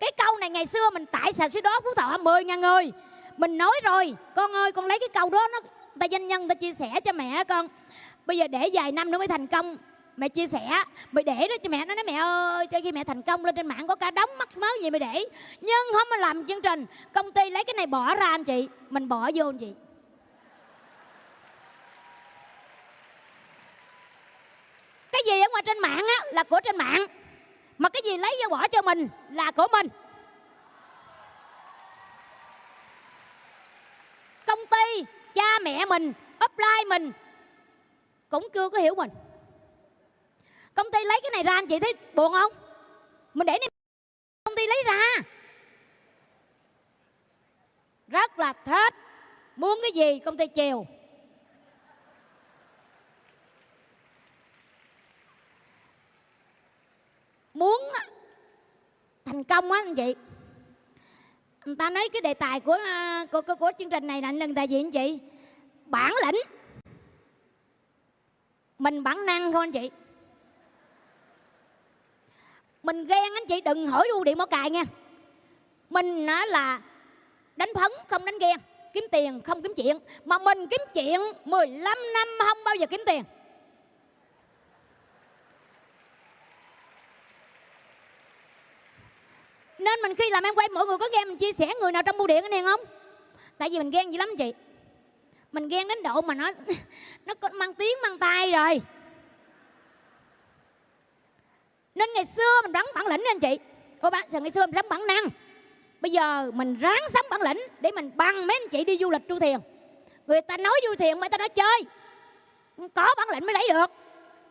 Cái 0.00 0.12
câu 0.16 0.36
này 0.36 0.50
ngày 0.50 0.66
xưa 0.66 0.90
mình 0.90 1.06
tại 1.06 1.32
sao 1.32 1.48
xứ 1.48 1.60
đó 1.60 1.80
phú 1.84 1.90
thọ 1.96 2.18
10 2.18 2.44
ngàn 2.44 2.60
người. 2.60 2.92
Mình 3.36 3.58
nói 3.58 3.80
rồi, 3.84 4.16
con 4.36 4.52
ơi, 4.52 4.72
con 4.72 4.86
lấy 4.86 4.98
cái 4.98 5.08
câu 5.08 5.30
đó, 5.30 5.48
nó 5.52 5.60
ta 6.00 6.06
danh 6.06 6.26
nhân 6.26 6.48
ta 6.48 6.54
chia 6.54 6.72
sẻ 6.72 7.00
cho 7.04 7.12
mẹ 7.12 7.44
con. 7.44 7.68
Bây 8.26 8.38
giờ 8.38 8.46
để 8.48 8.70
vài 8.72 8.92
năm 8.92 9.10
nữa 9.10 9.18
mới 9.18 9.28
thành 9.28 9.46
công 9.46 9.76
mẹ 10.16 10.28
chia 10.28 10.46
sẻ 10.46 10.84
mày 11.12 11.24
để 11.24 11.34
đó 11.48 11.54
cho 11.62 11.68
mẹ, 11.68 11.84
nó 11.84 11.94
nói, 11.94 12.04
mẹ 12.04 12.14
ơi, 12.14 12.66
cho 12.66 12.80
khi 12.84 12.92
mẹ 12.92 13.04
thành 13.04 13.22
công 13.22 13.44
lên 13.44 13.54
trên 13.54 13.66
mạng 13.66 13.86
có 13.86 13.94
cả 13.94 14.10
đống 14.10 14.30
mắc 14.38 14.56
mớ 14.56 14.66
gì 14.82 14.90
mày 14.90 15.00
để. 15.00 15.26
Nhưng 15.60 15.92
không 15.92 16.08
mà 16.10 16.16
làm 16.16 16.46
chương 16.46 16.62
trình, 16.62 16.86
công 17.12 17.32
ty 17.32 17.50
lấy 17.50 17.64
cái 17.64 17.74
này 17.74 17.86
bỏ 17.86 18.14
ra 18.14 18.26
anh 18.26 18.44
chị, 18.44 18.68
mình 18.90 19.08
bỏ 19.08 19.30
vô 19.34 19.48
anh 19.48 19.58
chị. 19.58 19.74
Cái 25.12 25.22
gì 25.26 25.40
ở 25.40 25.48
ngoài 25.50 25.62
trên 25.66 25.78
mạng 25.78 26.04
á, 26.18 26.26
là 26.32 26.42
của 26.42 26.60
trên 26.64 26.76
mạng. 26.76 27.06
Mà 27.78 27.88
cái 27.88 28.02
gì 28.04 28.16
lấy 28.16 28.36
vô 28.42 28.56
bỏ 28.56 28.68
cho 28.68 28.82
mình, 28.82 29.08
là 29.30 29.50
của 29.50 29.66
mình. 29.72 29.88
Công 34.46 34.58
ty, 34.70 35.04
cha 35.34 35.58
mẹ 35.62 35.84
mình, 35.84 36.12
upline 36.44 36.84
mình, 36.88 37.12
cũng 38.28 38.48
chưa 38.54 38.68
có 38.68 38.78
hiểu 38.78 38.94
mình 38.94 39.10
công 40.76 40.86
ty 40.92 40.98
lấy 41.04 41.20
cái 41.22 41.30
này 41.30 41.42
ra 41.42 41.52
anh 41.52 41.66
chị 41.66 41.78
thấy 41.78 41.94
buồn 42.14 42.32
không? 42.32 42.52
Mình 43.34 43.46
để 43.46 43.58
này 43.58 43.68
công 44.44 44.56
ty 44.56 44.66
lấy 44.66 44.82
ra. 44.86 45.22
Rất 48.08 48.38
là 48.38 48.52
thích. 48.52 48.94
Muốn 49.56 49.78
cái 49.82 49.92
gì 49.92 50.18
công 50.18 50.36
ty 50.36 50.46
chiều 50.46 50.86
muốn 57.54 57.82
thành 59.24 59.44
công 59.44 59.72
á 59.72 59.80
anh 59.84 59.94
chị. 59.94 60.14
Người 61.64 61.76
ta 61.76 61.90
nói 61.90 62.08
cái 62.12 62.22
đề 62.22 62.34
tài 62.34 62.60
của 62.60 62.78
à, 62.84 63.26
của, 63.32 63.40
của, 63.40 63.54
của 63.54 63.70
chương 63.78 63.90
trình 63.90 64.06
này 64.06 64.22
là 64.22 64.32
lần 64.32 64.54
tài 64.54 64.68
gì 64.68 64.80
anh 64.80 64.90
chị? 64.90 65.18
Bản 65.86 66.12
lĩnh. 66.26 66.40
Mình 68.78 69.02
bản 69.02 69.26
năng 69.26 69.52
thôi 69.52 69.62
anh 69.62 69.72
chị 69.72 69.90
mình 72.86 73.06
ghen 73.06 73.34
anh 73.34 73.46
chị, 73.48 73.60
đừng 73.60 73.86
hỏi 73.86 74.06
đu 74.08 74.24
điện 74.24 74.38
mỏ 74.38 74.46
cài 74.46 74.70
nha. 74.70 74.84
Mình 75.90 76.26
á 76.26 76.46
là 76.46 76.80
đánh 77.56 77.68
phấn 77.74 77.92
không 78.08 78.24
đánh 78.24 78.38
ghen, 78.38 78.56
kiếm 78.92 79.04
tiền 79.12 79.40
không 79.40 79.62
kiếm 79.62 79.72
chuyện. 79.76 79.98
Mà 80.24 80.38
mình 80.38 80.66
kiếm 80.66 80.80
chuyện 80.94 81.20
15 81.44 81.98
năm 82.14 82.28
không 82.38 82.58
bao 82.64 82.74
giờ 82.74 82.86
kiếm 82.86 83.02
tiền. 83.06 83.24
Nên 89.78 90.00
mình 90.02 90.14
khi 90.14 90.30
làm 90.30 90.44
em 90.44 90.54
quay, 90.54 90.68
mọi 90.68 90.86
người 90.86 90.98
có 90.98 91.08
nghe 91.12 91.24
mình 91.24 91.36
chia 91.36 91.52
sẻ 91.52 91.72
người 91.80 91.92
nào 91.92 92.02
trong 92.02 92.18
bưu 92.18 92.26
điện 92.26 92.44
anh 92.50 92.64
không? 92.64 92.80
Tại 93.58 93.68
vì 93.70 93.78
mình 93.78 93.90
ghen 93.90 94.12
dữ 94.12 94.18
lắm 94.18 94.30
chị. 94.38 94.54
Mình 95.52 95.68
ghen 95.68 95.88
đến 95.88 96.02
độ 96.02 96.20
mà 96.20 96.34
nó 96.34 96.50
nó 97.26 97.34
có 97.34 97.48
mang 97.48 97.74
tiếng, 97.74 97.98
mang 98.02 98.18
tay 98.18 98.52
rồi 98.52 98.80
nên 101.96 102.08
ngày 102.14 102.24
xưa 102.24 102.62
mình 102.62 102.72
rắn 102.72 102.84
bản 102.94 103.06
lĩnh 103.06 103.24
anh 103.26 103.40
chị. 103.40 103.58
Cô 104.02 104.10
bác 104.10 104.34
ngày 104.34 104.50
xưa 104.50 104.66
mình 104.66 104.74
rắn 104.74 104.88
bản 104.88 105.06
năng. 105.06 105.24
Bây 106.00 106.12
giờ 106.12 106.50
mình 106.54 106.76
ráng 106.78 107.08
sắm 107.08 107.24
bản 107.30 107.42
lĩnh 107.42 107.62
để 107.80 107.90
mình 107.90 108.10
bằng 108.14 108.46
mấy 108.46 108.58
anh 108.62 108.68
chị 108.68 108.84
đi 108.84 108.98
du 108.98 109.10
lịch 109.10 109.22
du 109.28 109.38
thuyền. 109.38 109.60
Người 110.26 110.40
ta 110.40 110.56
nói 110.56 110.80
du 110.88 110.94
thuyền 110.94 111.20
mà 111.20 111.28
ta 111.28 111.38
nói 111.38 111.48
chơi. 111.48 111.82
Có 112.94 113.14
bản 113.16 113.28
lĩnh 113.32 113.46
mới 113.46 113.52
lấy 113.54 113.68
được. 113.72 113.90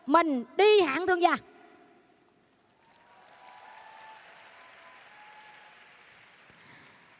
Mình 0.06 0.44
đi 0.56 0.80
hạng 0.80 1.06
thương 1.06 1.22
gia. 1.22 1.36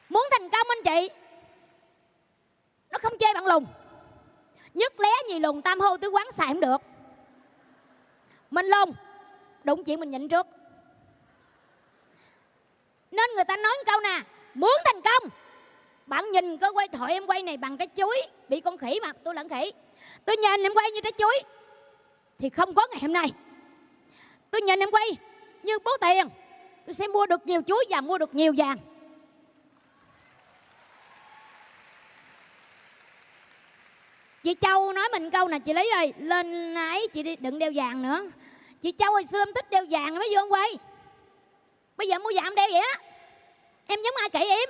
Muốn 0.08 0.26
thành 0.30 0.50
công 0.50 0.66
anh 0.68 0.82
chị, 0.84 1.10
nó 2.90 2.98
không 3.02 3.18
chơi 3.18 3.34
bằng 3.34 3.46
lùng. 3.46 3.66
Nhất 4.74 5.00
lé 5.00 5.10
nhì 5.28 5.38
lùng, 5.38 5.62
tam 5.62 5.80
hô 5.80 5.96
tứ 5.96 6.08
quán 6.08 6.30
xài 6.32 6.46
không 6.46 6.60
được. 6.60 6.82
Mình 8.50 8.66
lùng 8.66 8.92
đụng 9.66 9.84
chuyện 9.84 10.00
mình 10.00 10.10
nhịn 10.10 10.28
trước. 10.28 10.46
Nên 13.10 13.30
người 13.34 13.44
ta 13.44 13.56
nói 13.56 13.76
câu 13.86 14.00
nè, 14.00 14.22
muốn 14.54 14.72
thành 14.84 15.00
công. 15.02 15.30
Bạn 16.06 16.30
nhìn 16.32 16.58
cơ 16.58 16.72
quay 16.72 16.88
thoại 16.88 17.12
em 17.12 17.26
quay 17.26 17.42
này 17.42 17.56
bằng 17.56 17.76
trái 17.76 17.88
chuối, 17.96 18.22
bị 18.48 18.60
con 18.60 18.78
khỉ 18.78 19.00
mà, 19.02 19.12
tôi 19.24 19.34
lẫn 19.34 19.48
khỉ. 19.48 19.72
Tôi 20.24 20.36
nhìn 20.36 20.62
em 20.62 20.74
quay 20.74 20.90
như 20.90 21.00
trái 21.00 21.12
chuối, 21.18 21.42
thì 22.38 22.50
không 22.50 22.74
có 22.74 22.86
ngày 22.90 22.98
hôm 23.02 23.12
nay. 23.12 23.32
Tôi 24.50 24.60
nhìn 24.60 24.78
em 24.78 24.90
quay 24.90 25.06
như 25.62 25.78
bố 25.78 25.90
tiền, 26.00 26.28
tôi 26.86 26.94
sẽ 26.94 27.06
mua 27.06 27.26
được 27.26 27.46
nhiều 27.46 27.62
chuối 27.66 27.84
và 27.90 28.00
mua 28.00 28.18
được 28.18 28.34
nhiều 28.34 28.52
vàng. 28.56 28.78
Chị 34.42 34.54
châu 34.60 34.92
nói 34.92 35.08
mình 35.12 35.30
câu 35.30 35.48
nè, 35.48 35.58
chị 35.58 35.72
lấy 35.72 35.90
rồi 35.94 36.12
lên 36.18 36.74
ấy 36.74 37.08
chị 37.12 37.22
đi, 37.22 37.36
đừng 37.36 37.58
đeo 37.58 37.72
vàng 37.74 38.02
nữa 38.02 38.22
chị 38.86 38.92
châu 38.98 39.12
hồi 39.12 39.24
xưa 39.24 39.38
em 39.38 39.52
thích 39.54 39.70
đeo 39.70 39.84
vàng 39.90 40.14
mới 40.14 40.28
vô 40.32 40.40
em 40.40 40.48
quay. 40.48 40.78
Bây 41.96 42.08
giờ 42.08 42.18
mua 42.18 42.30
vàng 42.34 42.54
đeo 42.54 42.68
vậy 42.72 42.80
á. 42.80 42.98
Em 43.86 44.02
giống 44.02 44.14
ai 44.16 44.30
kể 44.30 44.40
em? 44.40 44.68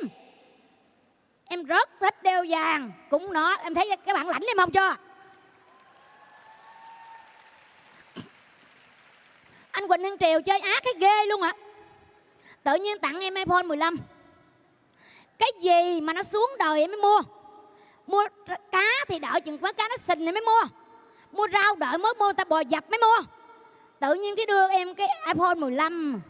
Em 1.45 1.65
rất 1.65 1.91
thích 2.01 2.23
đeo 2.23 2.45
vàng. 2.49 2.93
Cũng 3.11 3.33
nó 3.33 3.57
em 3.57 3.75
thấy 3.75 3.89
các 4.07 4.15
bạn 4.15 4.29
lãnh 4.29 4.43
em 4.43 4.57
không 4.57 4.71
cho? 4.71 4.97
Anh 9.71 9.89
Quỳnh 9.89 10.03
Nhân 10.03 10.19
Triều 10.19 10.43
chơi 10.43 10.61
ác 10.61 10.83
cái 10.85 10.95
ghê 10.99 11.27
luôn 11.27 11.43
ạ. 11.43 11.53
Tự 12.63 12.75
nhiên 12.75 12.99
tặng 12.99 13.21
em 13.21 13.35
iPhone 13.35 13.63
15 13.63 13.97
cái 15.39 15.51
gì 15.61 16.01
mà 16.01 16.13
nó 16.13 16.23
xuống 16.23 16.51
đời 16.59 16.81
em 16.81 16.91
mới 16.91 17.01
mua? 17.01 17.21
Mua 18.07 18.25
cá 18.73 19.05
thì 19.09 19.19
đợi 19.19 19.41
chừng 19.41 19.59
quá 19.59 19.73
cá 19.73 19.89
nó 19.89 19.97
sình 19.97 20.19
thì 20.19 20.33
mới 20.33 20.41
mua. 20.41 20.63
Mua 21.33 21.47
rau 21.53 21.75
đợi 21.75 21.99
mới 21.99 22.15
mua, 22.19 22.33
ta 22.33 22.45
bò 22.45 22.61
dập 22.61 22.91
mới 22.91 22.99
mua 22.99 23.27
tự 24.01 24.15
nhiên 24.15 24.37
cái 24.37 24.47
đưa 24.47 24.69
em 24.69 24.95
cái 24.95 25.09
iPhone 25.27 25.55
15 25.55 26.23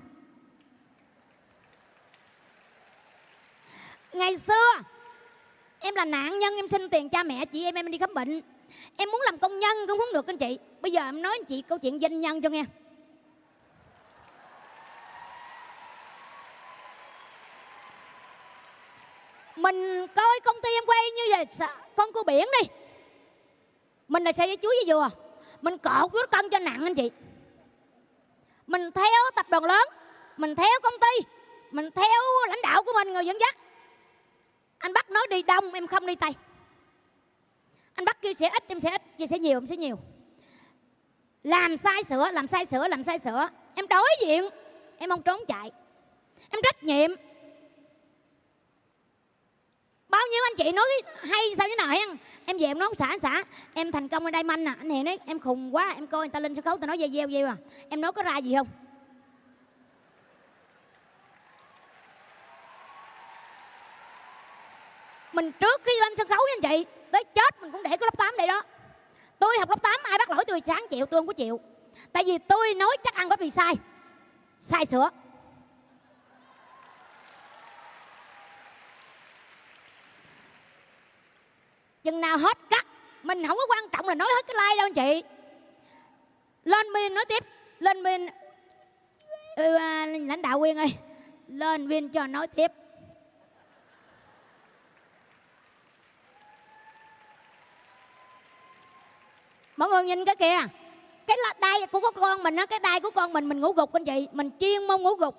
ngày 4.17 4.37
xưa, 4.37 4.83
em 5.81 5.95
là 5.95 6.05
nạn 6.05 6.39
nhân, 6.39 6.57
em 6.57 6.69
xin 6.69 6.89
tiền 6.89 7.09
cha 7.09 7.23
mẹ, 7.23 7.45
chị 7.45 7.65
em 7.65 7.75
em 7.75 7.91
đi 7.91 7.99
khám 7.99 8.15
bệnh. 8.15 8.43
Em 8.97 9.11
muốn 9.11 9.21
làm 9.21 9.39
công 9.39 9.59
nhân, 9.59 9.77
cũng 9.89 9.99
không 9.99 10.13
được 10.13 10.27
anh 10.27 10.39
chị. 10.39 10.59
Bây 10.81 10.93
giờ 10.93 11.05
em 11.05 11.23
nói 11.23 11.37
anh 11.41 11.45
chị 11.45 11.63
câu 11.63 11.79
chuyện 11.79 12.01
doanh 12.01 12.21
nhân 12.21 12.41
cho 12.41 12.49
nghe. 12.49 12.65
Mình 19.57 20.07
coi 20.07 20.41
công 20.45 20.57
ty 20.63 20.69
em 20.75 20.85
quay 20.87 21.03
như 21.17 21.23
vậy 21.31 21.69
con 21.97 22.13
cua 22.13 22.23
biển 22.23 22.49
đi. 22.61 22.69
Mình 24.09 24.25
là 24.25 24.33
xe 24.33 24.47
dây 24.47 24.57
chuối 24.57 24.75
với 24.77 24.85
dừa. 24.87 25.09
Mình 25.63 25.79
cột 25.79 26.13
với 26.13 26.27
cân 26.31 26.51
cho 26.51 26.59
nặng 26.59 26.83
anh 26.83 26.95
chị 26.95 27.11
mình 28.67 28.91
theo 28.95 29.31
tập 29.37 29.47
đoàn 29.51 29.65
lớn, 29.65 29.89
mình 30.37 30.55
theo 30.55 30.81
công 30.83 30.95
ty, 31.01 31.27
mình 31.71 31.91
theo 31.95 32.23
lãnh 32.49 32.63
đạo 32.63 32.83
của 32.83 32.93
mình, 32.95 33.13
người 33.13 33.27
dẫn 33.27 33.41
dắt. 33.41 33.57
Anh 34.79 34.93
bắt 34.93 35.11
nói 35.11 35.27
đi 35.31 35.43
đông, 35.43 35.73
em 35.73 35.87
không 35.87 36.07
đi 36.07 36.15
tây. 36.15 36.31
Anh 37.95 38.05
bắt 38.05 38.23
kêu 38.23 38.33
sẽ 38.33 38.49
ít, 38.49 38.65
em 38.69 38.81
sẽ 38.81 38.91
ít 38.91 39.03
chia 39.19 39.27
sẽ 39.27 39.39
nhiều, 39.39 39.57
em 39.57 39.67
sẽ 39.67 39.77
nhiều. 39.77 39.99
Làm 41.43 41.77
sai 41.77 42.05
sửa, 42.05 42.31
làm 42.31 42.47
sai 42.47 42.67
sửa, 42.67 42.89
làm 42.89 43.03
sai 43.03 43.19
sửa. 43.19 43.49
Em 43.75 43.89
đối 43.89 44.09
diện, 44.21 44.49
em 44.99 45.11
không 45.11 45.23
trốn 45.23 45.41
chạy. 45.49 45.73
Em 46.51 46.61
trách 46.63 46.85
nhiệm 46.85 47.11
bao 50.17 50.27
nhiêu 50.31 50.43
anh 50.47 50.57
chị 50.57 50.73
nói 50.73 50.89
hay, 51.21 51.55
sao 51.57 51.69
thế 51.69 51.77
nào 51.77 51.89
hen 51.89 52.09
em 52.47 52.59
về 52.59 52.67
em 52.67 52.79
nói 52.79 52.89
xã 52.97 53.19
xã 53.23 53.45
em 53.75 53.93
thành 53.93 54.09
công 54.09 54.25
ở 54.25 54.31
đây 54.31 54.43
manh 54.43 54.65
nè, 54.65 54.73
anh 54.79 54.91
hiền 54.91 55.05
nói 55.05 55.19
em 55.27 55.41
khùng 55.41 55.75
quá, 55.75 55.93
em 55.97 56.07
coi 56.07 56.21
người 56.21 56.29
ta 56.29 56.41
lên 56.41 56.55
sân 56.55 56.65
khấu 56.65 56.77
ta 56.79 56.87
nói 56.87 56.99
dây 56.99 57.11
gieo 57.11 57.29
gieo 57.29 57.47
à. 57.47 57.57
Em 57.89 58.01
nói 58.01 58.13
có 58.13 58.23
ra 58.23 58.37
gì 58.37 58.55
không? 58.57 58.67
Mình 65.33 65.53
trước 65.53 65.81
khi 65.85 65.93
lên 66.01 66.17
sân 66.17 66.29
khấu 66.29 66.39
với 66.39 66.57
anh 66.57 66.71
chị, 66.71 66.91
tới 67.11 67.25
chết 67.35 67.63
mình 67.63 67.73
cũng 67.73 67.83
để 67.83 67.97
có 67.97 68.07
lớp 68.07 68.19
8 68.19 68.35
đây 68.39 68.47
đó. 68.47 68.63
Tôi 69.39 69.57
học 69.59 69.71
lớp 69.71 69.83
8 69.83 70.01
ai 70.03 70.19
bắt 70.19 70.31
lỗi 70.31 70.45
tôi 70.45 70.63
sáng 70.67 70.87
chịu, 70.91 71.07
tôi 71.07 71.19
không 71.19 71.27
có 71.27 71.33
chịu. 71.33 71.61
Tại 72.13 72.25
vì 72.27 72.39
tôi 72.39 72.75
nói 72.75 72.97
chắc 73.05 73.15
ăn 73.15 73.29
có 73.29 73.37
bị 73.37 73.51
sai. 73.51 73.75
Sai 74.61 74.87
sửa 74.87 75.11
chừng 82.07 82.21
nào 82.21 82.39
hết 82.39 82.59
cắt 82.71 82.87
mình 83.23 83.47
không 83.47 83.57
có 83.57 83.67
quan 83.69 83.89
trọng 83.93 84.09
là 84.09 84.15
nói 84.15 84.29
hết 84.37 84.47
cái 84.47 84.55
like 84.55 84.77
đâu 84.79 84.87
anh 84.87 84.95
chị. 84.95 85.23
Lên 86.65 86.93
min 86.93 87.15
nói 87.15 87.25
tiếp. 87.25 87.45
Lên 87.79 88.03
min 88.03 88.27
ừ, 89.57 89.75
à, 89.75 90.07
lãnh 90.07 90.43
đạo 90.43 90.59
quyên 90.59 90.77
ơi. 90.77 90.87
Lên 91.49 91.89
viên 91.89 92.09
cho 92.09 92.27
nói 92.27 92.47
tiếp. 92.47 92.73
Mọi 99.77 99.89
người 99.89 100.05
nhìn 100.05 100.25
cái 100.25 100.37
kìa. 100.37 100.59
Cái 101.27 101.37
đai 101.61 101.87
của 101.87 102.11
con 102.15 102.43
mình 102.43 102.57
á 102.57 102.67
cái 102.67 102.79
đai 102.79 103.01
của 103.01 103.11
con 103.11 103.33
mình 103.33 103.49
mình 103.49 103.61
ngủ 103.61 103.73
gục 103.73 103.93
anh 103.93 104.05
chị. 104.05 104.29
Mình 104.33 104.51
chuyên 104.61 104.87
mong 104.87 105.03
ngủ 105.03 105.15
gục. 105.15 105.35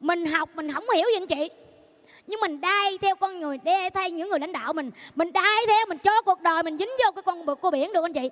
Mình 0.00 0.26
học 0.26 0.48
mình 0.54 0.72
không 0.72 0.84
hiểu 0.94 1.06
gì 1.08 1.16
anh 1.16 1.26
chị 1.26 1.50
nhưng 2.26 2.40
mình 2.40 2.60
đai 2.60 2.98
theo 2.98 3.16
con 3.16 3.40
người 3.40 3.58
đe 3.58 3.90
thay 3.90 4.10
những 4.10 4.30
người 4.30 4.40
lãnh 4.40 4.52
đạo 4.52 4.72
mình. 4.72 4.90
Mình 5.14 5.32
đai 5.32 5.66
theo, 5.66 5.86
mình 5.88 5.98
cho 5.98 6.22
cuộc 6.22 6.40
đời 6.40 6.62
mình 6.62 6.76
dính 6.78 6.90
vô 7.04 7.10
cái 7.14 7.22
con 7.22 7.46
bực 7.46 7.58
cô 7.62 7.70
biển 7.70 7.92
được 7.92 8.02
anh 8.02 8.12
chị. 8.12 8.30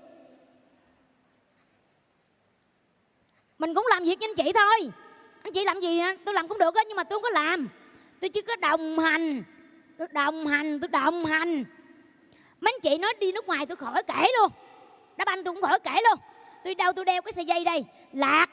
Mình 3.59 3.75
cũng 3.75 3.87
làm 3.91 4.05
việc 4.05 4.19
với 4.19 4.29
anh 4.29 4.35
chị 4.35 4.53
thôi. 4.53 4.91
Anh 5.43 5.53
chị 5.53 5.65
làm 5.65 5.81
gì 5.81 6.01
tôi 6.25 6.35
làm 6.35 6.49
cũng 6.49 6.59
được 6.59 6.75
á, 6.75 6.83
nhưng 6.89 6.97
mà 6.97 7.05
tôi 7.05 7.17
không 7.17 7.23
có 7.23 7.31
làm. 7.31 7.69
Tôi 8.21 8.29
chỉ 8.29 8.43
có 8.43 8.57
đồng 8.57 8.99
hành. 8.99 9.43
Tôi 9.99 10.09
đồng 10.13 10.47
hành, 10.47 10.81
tôi 10.81 10.89
đồng 10.89 11.25
hành. 11.25 11.65
Mấy 12.61 12.73
anh 12.73 12.81
chị 12.81 12.99
nói 12.99 13.15
đi 13.21 13.33
nước 13.33 13.47
ngoài 13.47 13.67
tôi 13.67 13.77
khỏi 13.77 14.03
kể 14.03 14.27
luôn. 14.39 14.51
Đá 15.17 15.25
banh 15.25 15.45
tôi 15.45 15.55
cũng 15.55 15.63
khỏi 15.63 15.79
kể 15.79 16.01
luôn. 16.11 16.19
Tôi 16.65 16.75
đâu 16.75 16.93
tôi 16.93 17.05
đeo 17.05 17.23
cái 17.23 17.33
sợi 17.33 17.45
dây 17.45 17.65
đây? 17.65 17.85
Lạc. 18.13 18.47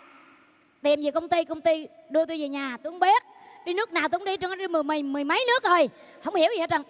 Tìm 0.82 1.02
về 1.04 1.12
công 1.12 1.30
ty 1.30 1.44
công 1.44 1.62
ty 1.62 1.88
đưa 2.10 2.26
tôi 2.26 2.40
về 2.40 2.48
nhà, 2.48 2.78
tôi 2.84 2.92
không 2.92 3.00
biết 3.00 3.24
đi 3.66 3.74
nước 3.74 3.94
nào 3.94 4.08
tôi 4.12 4.20
cũng 4.20 4.26
đi 4.26 4.38
trong 4.38 4.58
đi 4.58 4.68
mười, 4.68 4.84
mười, 4.84 5.04
mười 5.04 5.24
mấy 5.24 5.46
nước 5.48 5.64
rồi 5.64 5.90
không 6.24 6.36
hiểu 6.36 6.50
gì 6.54 6.60
hết 6.60 6.70
trơn. 6.70 6.84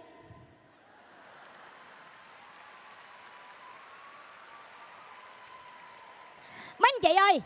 Mấy 6.80 6.92
anh 6.96 7.02
chị 7.02 7.16
ơi 7.16 7.42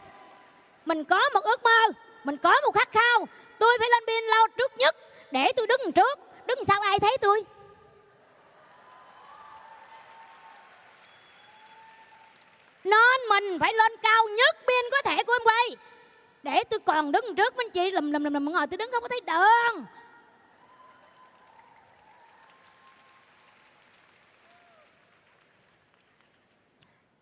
mình 0.86 1.04
có 1.04 1.30
một 1.34 1.44
ước 1.44 1.64
mơ 1.64 1.80
mình 2.24 2.38
có 2.38 2.62
một 2.64 2.76
khát 2.76 2.92
khao. 2.92 3.28
Tôi 3.60 3.78
phải 3.80 3.90
lên 3.90 4.04
pin 4.08 4.24
lao 4.24 4.48
trước 4.58 4.78
nhất 4.78 4.96
để 5.32 5.52
tôi 5.56 5.68
đứng 5.68 5.92
trước. 5.96 6.20
Đứng 6.46 6.66
sau 6.66 6.82
ai 6.82 7.00
thấy 7.00 7.18
tôi? 7.22 7.46
Nên 12.84 13.20
mình 13.30 13.60
phải 13.60 13.74
lên 13.74 13.92
cao 14.04 14.24
nhất 14.38 14.56
biên 14.68 14.86
có 14.92 15.02
thể 15.02 15.24
của 15.24 15.34
em 15.34 15.42
quay 15.44 15.78
để 16.44 16.64
tôi 16.70 16.80
còn 16.80 17.12
đứng 17.12 17.26
trước 17.38 17.58
mấy 17.58 17.66
anh 17.66 17.72
chị 17.72 17.92
lầm 17.92 18.12
lầm 18.12 18.24
lầm 18.24 18.34
lầm 18.34 18.46
ngồi 18.46 18.68
tôi 18.68 18.78
đứng 18.78 18.92
không 18.92 19.02
có 19.02 19.08
thấy 19.08 19.22
đường. 19.28 19.86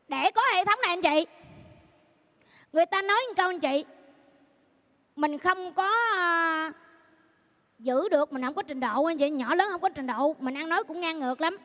Để 0.07 0.31
có 0.31 0.41
hệ 0.53 0.65
thống 0.65 0.79
này 0.81 0.89
anh 0.89 1.01
chị. 1.01 1.25
Người 2.73 2.85
ta 2.85 3.01
nói 3.01 3.19
một 3.27 3.33
câu 3.37 3.49
anh 3.49 3.59
chị 3.59 3.85
mình 5.15 5.37
không 5.37 5.73
có 5.73 5.91
uh, 6.69 6.75
giữ 7.79 8.09
được 8.09 8.33
mình 8.33 8.41
không 8.41 8.53
có 8.53 8.61
trình 8.61 8.79
độ 8.79 9.05
anh 9.05 9.17
chị 9.17 9.29
nhỏ 9.29 9.55
lớn 9.55 9.69
không 9.71 9.81
có 9.81 9.89
trình 9.89 10.07
độ 10.07 10.35
mình 10.39 10.57
ăn 10.57 10.69
nói 10.69 10.83
cũng 10.83 10.99
ngang 10.99 11.19
ngược 11.19 11.41
lắm. 11.41 11.57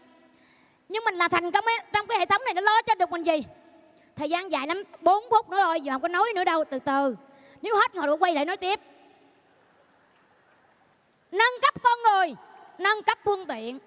Nhưng 0.88 1.04
mình 1.04 1.14
là 1.14 1.28
thành 1.28 1.50
công 1.50 1.64
ấy, 1.64 1.78
trong 1.92 2.06
cái 2.06 2.18
hệ 2.18 2.26
thống 2.26 2.42
này 2.44 2.54
nó 2.54 2.60
lo 2.60 2.82
cho 2.82 2.94
được 2.94 3.10
mình 3.10 3.22
gì? 3.22 3.44
Thời 4.16 4.30
gian 4.30 4.52
dài 4.52 4.66
lắm 4.66 4.82
4 5.00 5.24
phút 5.30 5.48
nữa 5.48 5.56
rồi 5.64 5.80
giờ 5.80 5.92
không 5.92 6.02
có 6.02 6.08
nói 6.08 6.32
nữa 6.34 6.44
đâu 6.44 6.64
từ 6.64 6.78
từ 6.78 7.16
nếu 7.64 7.76
hết 7.76 7.94
ngồi 7.94 8.18
quay 8.18 8.34
lại 8.34 8.44
nói 8.44 8.56
tiếp. 8.56 8.80
Nâng 11.32 11.60
cấp 11.62 11.74
con 11.82 11.98
người, 12.02 12.34
nâng 12.78 13.02
cấp 13.02 13.18
phương 13.24 13.46
tiện. 13.46 13.78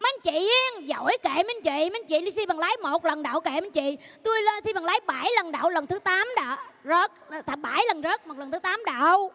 Mấy 0.00 0.12
anh 0.16 0.20
chị 0.20 0.50
giỏi 0.86 1.18
kệ 1.22 1.30
mấy 1.30 1.54
anh 1.56 1.62
chị, 1.62 1.90
mấy 1.90 2.00
anh 2.00 2.06
chị 2.06 2.20
đi 2.20 2.30
thi 2.30 2.46
bằng 2.46 2.58
lái 2.58 2.76
một 2.76 3.04
lần 3.04 3.22
đậu 3.22 3.40
kệ 3.40 3.50
mấy 3.50 3.60
anh 3.60 3.70
chị. 3.70 3.98
Tôi 4.22 4.42
lên 4.42 4.64
thi 4.64 4.72
bằng 4.72 4.84
lái 4.84 5.00
bảy 5.06 5.30
lần 5.36 5.52
đậu 5.52 5.70
lần 5.70 5.86
thứ 5.86 5.98
tám 5.98 6.28
đậu 6.36 6.56
rớt, 6.84 7.12
thà 7.46 7.56
bảy 7.56 7.84
lần 7.88 8.02
rớt, 8.02 8.26
một 8.26 8.38
lần 8.38 8.50
thứ 8.50 8.58
tám 8.58 8.82
đậu 8.86 9.32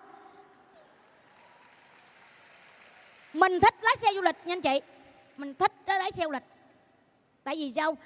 mình 3.33 3.59
thích 3.59 3.75
lái 3.81 3.95
xe 3.95 4.09
du 4.13 4.21
lịch 4.21 4.35
nha 4.45 4.53
anh 4.53 4.61
chị. 4.61 4.81
Mình 5.37 5.53
thích 5.53 5.71
lái 5.85 6.11
xe 6.11 6.23
du 6.23 6.31
lịch. 6.31 6.43
Tại 7.43 7.55
vì 7.55 7.71
sao? 7.71 7.97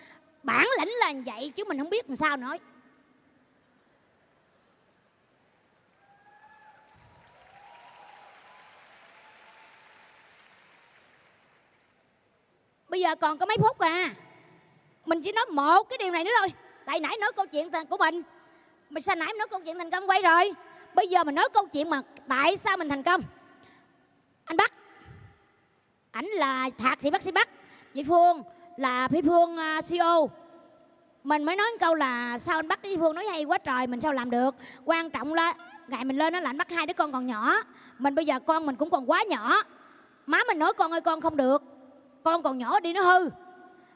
Bản 0.43 0.67
lĩnh 0.79 0.93
là 0.99 1.13
vậy 1.25 1.51
chứ 1.55 1.63
mình 1.67 1.77
không 1.77 1.89
biết 1.89 2.09
làm 2.09 2.15
sao 2.15 2.37
nói 2.37 2.59
bây 12.95 13.01
giờ 13.01 13.15
còn 13.15 13.37
có 13.37 13.45
mấy 13.45 13.57
phút 13.61 13.79
à. 13.79 14.13
Mình 15.05 15.21
chỉ 15.21 15.31
nói 15.31 15.45
một 15.45 15.83
cái 15.89 15.97
điều 15.97 16.11
này 16.11 16.23
nữa 16.23 16.31
thôi. 16.39 16.47
Tại 16.85 16.99
nãy 16.99 17.17
nói 17.21 17.31
câu 17.35 17.45
chuyện 17.45 17.69
của 17.89 17.97
mình. 17.97 18.21
Mình 18.89 19.03
sao 19.03 19.15
nãy 19.15 19.33
nói 19.37 19.47
câu 19.47 19.61
chuyện 19.65 19.77
thành 19.77 19.91
công 19.91 20.09
quay 20.09 20.21
rồi? 20.21 20.53
Bây 20.93 21.07
giờ 21.07 21.23
mình 21.23 21.35
nói 21.35 21.49
câu 21.53 21.67
chuyện 21.67 21.89
mà 21.89 22.01
tại 22.27 22.57
sao 22.57 22.77
mình 22.77 22.89
thành 22.89 23.03
công. 23.03 23.21
Anh 24.45 24.57
bắc. 24.57 24.73
Ảnh 26.11 26.25
là 26.25 26.69
thạc 26.77 27.01
sĩ 27.01 27.09
bác 27.09 27.21
sĩ 27.21 27.31
bắc. 27.31 27.49
Chị 27.93 28.03
phương 28.03 28.43
là 28.77 29.07
phi 29.07 29.21
phương 29.21 29.57
à, 29.57 29.77
uh, 29.77 29.85
CEO 29.89 30.29
mình 31.23 31.43
mới 31.43 31.55
nói 31.55 31.67
câu 31.79 31.95
là 31.95 32.37
sao 32.37 32.59
anh 32.59 32.67
bắt 32.67 32.79
phi 32.83 32.97
phương 32.97 33.15
nói 33.15 33.25
hay 33.25 33.43
quá 33.43 33.57
trời 33.57 33.87
mình 33.87 34.01
sao 34.01 34.13
làm 34.13 34.29
được? 34.29 34.55
Quan 34.85 35.09
trọng 35.09 35.33
là 35.33 35.53
ngày 35.87 36.05
mình 36.05 36.17
lên 36.17 36.33
đó 36.33 36.39
là 36.39 36.49
anh 36.49 36.57
bắt 36.57 36.71
hai 36.71 36.85
đứa 36.85 36.93
con 36.93 37.11
còn 37.11 37.27
nhỏ. 37.27 37.55
Mình 37.99 38.15
bây 38.15 38.25
giờ 38.25 38.39
con 38.39 38.65
mình 38.65 38.75
cũng 38.75 38.89
còn 38.89 39.09
quá 39.09 39.23
nhỏ. 39.23 39.63
Má 40.25 40.39
mình 40.47 40.59
nói 40.59 40.73
con 40.73 40.91
ơi 40.91 41.01
con 41.01 41.21
không 41.21 41.37
được 41.37 41.74
con 42.25 42.43
còn 42.43 42.57
nhỏ 42.57 42.79
đi 42.79 42.93
nó 42.93 43.01
hư. 43.01 43.29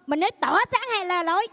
Mình 0.08 0.20
nói 0.20 0.32
tỏ 0.42 0.58
sáng 0.72 0.90
hay 0.92 1.06
là 1.06 1.24
lỗi 1.24 1.48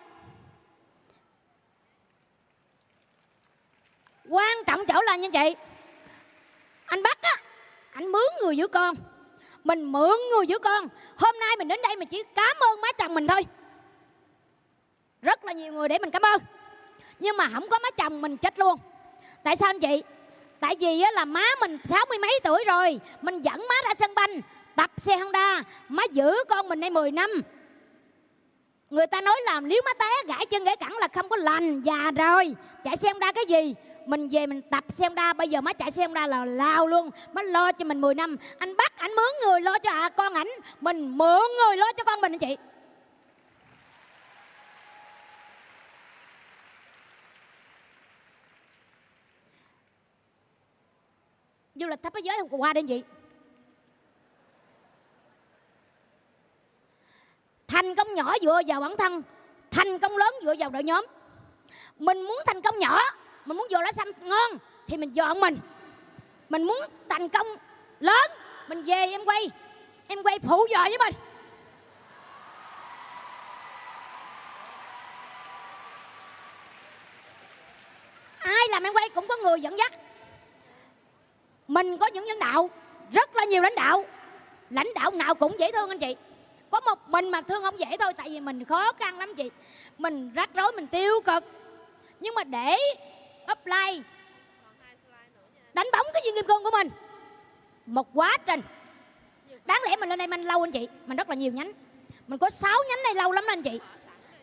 quan 4.28 4.64
trọng 4.66 4.86
chỗ 4.86 5.02
là 5.02 5.16
như 5.16 5.30
chị 5.30 5.54
anh 6.86 7.02
bắt 7.02 7.18
á, 7.22 7.36
anh 7.92 8.12
mướn 8.12 8.28
người 8.42 8.56
giữ 8.56 8.68
con. 8.68 8.94
Mình 9.64 9.84
mượn 9.92 10.16
người 10.30 10.46
giữ 10.46 10.58
con. 10.58 10.88
Hôm 11.18 11.34
nay 11.40 11.56
mình 11.56 11.68
đến 11.68 11.80
đây 11.82 11.96
mình 11.96 12.08
chỉ 12.08 12.22
cảm 12.34 12.56
ơn 12.60 12.80
má 12.80 12.88
chồng 12.98 13.14
mình 13.14 13.26
thôi. 13.26 13.42
Rất 15.22 15.44
là 15.44 15.52
nhiều 15.52 15.72
người 15.72 15.88
để 15.88 15.98
mình 15.98 16.10
cảm 16.10 16.22
ơn. 16.22 16.40
Nhưng 17.18 17.36
mà 17.36 17.46
không 17.54 17.68
có 17.68 17.78
má 17.78 17.90
chồng 17.90 18.20
mình 18.20 18.36
chết 18.36 18.58
luôn. 18.58 18.78
Tại 19.42 19.56
sao 19.56 19.68
anh 19.68 19.80
chị 19.80 20.02
tại 20.60 20.76
vì 20.80 21.02
là 21.12 21.24
má 21.24 21.44
mình 21.60 21.78
sáu 21.88 22.04
mươi 22.08 22.18
mấy 22.18 22.40
tuổi 22.44 22.64
rồi. 22.66 23.00
Mình 23.22 23.42
dẫn 23.42 23.66
má 23.68 23.74
ra 23.84 23.94
sân 23.94 24.14
banh 24.14 24.40
tập 24.76 24.90
xe 24.98 25.16
honda 25.16 25.62
má 25.88 26.02
giữ 26.12 26.32
con 26.48 26.68
mình 26.68 26.80
đây 26.80 26.90
10 26.90 27.10
năm. 27.10 27.30
Người 28.90 29.06
ta 29.06 29.20
nói 29.20 29.40
làm 29.44 29.68
nếu 29.68 29.82
má 29.84 29.90
té 29.98 30.06
gãy 30.26 30.46
chân 30.46 30.64
gãy 30.64 30.76
cẳng 30.76 30.96
là 30.96 31.08
không 31.08 31.28
có 31.28 31.36
lành 31.36 31.82
già 31.82 32.10
rồi. 32.10 32.54
Chạy 32.84 32.96
xe 32.96 33.12
honda 33.12 33.32
cái 33.32 33.44
gì? 33.46 33.74
Mình 34.06 34.28
về 34.28 34.46
mình 34.46 34.62
tập 34.62 34.84
xe 34.92 35.06
Honda. 35.06 35.32
Bây 35.32 35.48
giờ 35.48 35.60
má 35.60 35.72
chạy 35.72 35.90
xe 35.90 36.02
Honda 36.06 36.26
là 36.26 36.44
lao 36.44 36.86
luôn. 36.86 37.10
Má 37.32 37.42
lo 37.42 37.72
cho 37.72 37.84
mình 37.84 38.00
10 38.00 38.14
năm. 38.14 38.36
Anh 38.58 38.76
bắt 38.76 38.92
anh 38.96 39.10
mướn 39.14 39.32
người 39.44 39.60
lo 39.60 39.78
cho 39.78 39.90
à, 39.90 40.08
con 40.08 40.34
ảnh. 40.34 40.48
Mình 40.80 41.18
mượn 41.18 41.40
người 41.56 41.76
lo 41.76 41.92
cho 41.92 42.04
con 42.04 42.20
mình 42.20 42.32
anh 42.32 42.38
chị? 42.38 42.56
Du 51.74 51.86
lịch 51.86 52.02
thấp 52.02 52.12
thế 52.14 52.20
giới 52.24 52.38
hôm 52.38 52.48
qua 52.50 52.72
đến 52.72 52.86
chị. 52.86 53.02
Thành 57.76 57.94
công 57.94 58.14
nhỏ 58.14 58.34
dựa 58.42 58.60
vào 58.66 58.80
bản 58.80 58.96
thân, 58.96 59.22
thành 59.70 59.98
công 59.98 60.16
lớn 60.16 60.34
dựa 60.42 60.54
vào 60.58 60.70
đội 60.70 60.82
nhóm. 60.82 61.06
Mình 61.98 62.22
muốn 62.22 62.38
thành 62.46 62.62
công 62.62 62.78
nhỏ, 62.78 63.00
mình 63.44 63.56
muốn 63.56 63.66
vô 63.70 63.80
lá 63.82 63.92
xăm 63.92 64.08
ngon, 64.20 64.50
thì 64.88 64.96
mình 64.96 65.12
dọn 65.12 65.40
mình. 65.40 65.58
Mình 66.48 66.62
muốn 66.62 66.78
thành 67.08 67.28
công 67.28 67.46
lớn, 68.00 68.30
mình 68.68 68.82
về 68.82 69.06
em 69.10 69.24
quay 69.24 69.50
em 70.08 70.22
quay 70.22 70.38
phụ 70.38 70.66
dò 70.70 70.82
với 70.82 70.98
mình. 70.98 71.14
Ai 78.38 78.68
làm 78.70 78.82
em 78.82 78.92
quay 78.94 79.08
cũng 79.08 79.26
có 79.28 79.36
người 79.36 79.60
dẫn 79.60 79.78
dắt. 79.78 79.92
Mình 81.68 81.98
có 81.98 82.06
những 82.06 82.26
lãnh 82.26 82.38
đạo, 82.38 82.70
rất 83.12 83.36
là 83.36 83.44
nhiều 83.44 83.62
lãnh 83.62 83.74
đạo. 83.74 84.04
Lãnh 84.70 84.88
đạo 84.94 85.10
nào 85.10 85.34
cũng 85.34 85.58
dễ 85.58 85.72
thương 85.72 85.90
anh 85.90 85.98
chị 85.98 86.16
có 86.70 86.80
một 86.80 87.08
mình 87.08 87.30
mà 87.30 87.40
thương 87.40 87.62
không 87.62 87.78
dễ 87.78 87.96
thôi, 88.00 88.12
tại 88.16 88.28
vì 88.28 88.40
mình 88.40 88.64
khó 88.64 88.92
khăn 88.92 89.18
lắm 89.18 89.34
chị. 89.34 89.50
Mình 89.98 90.30
rắc 90.34 90.50
rối, 90.54 90.72
mình 90.72 90.86
tiêu 90.86 91.20
cực. 91.20 91.44
Nhưng 92.20 92.34
mà 92.34 92.44
để 92.44 92.76
upline 93.52 94.02
đánh 95.74 95.86
bóng 95.92 96.06
cái 96.12 96.22
viên 96.24 96.34
kim 96.34 96.46
cương 96.46 96.64
của 96.64 96.70
mình. 96.70 96.90
Một 97.86 98.08
quá 98.14 98.36
trình. 98.46 98.60
Đáng 99.64 99.82
lẽ 99.88 99.96
mình 99.96 100.08
lên 100.08 100.18
đây 100.18 100.26
mình 100.26 100.42
lâu 100.42 100.64
anh 100.64 100.72
chị. 100.72 100.88
Mình 101.06 101.16
rất 101.16 101.28
là 101.28 101.34
nhiều 101.34 101.52
nhánh. 101.52 101.72
Mình 102.26 102.38
có 102.38 102.50
6 102.50 102.82
nhánh 102.88 103.02
này 103.02 103.14
lâu 103.14 103.32
lắm 103.32 103.44
anh 103.48 103.62
chị. 103.62 103.80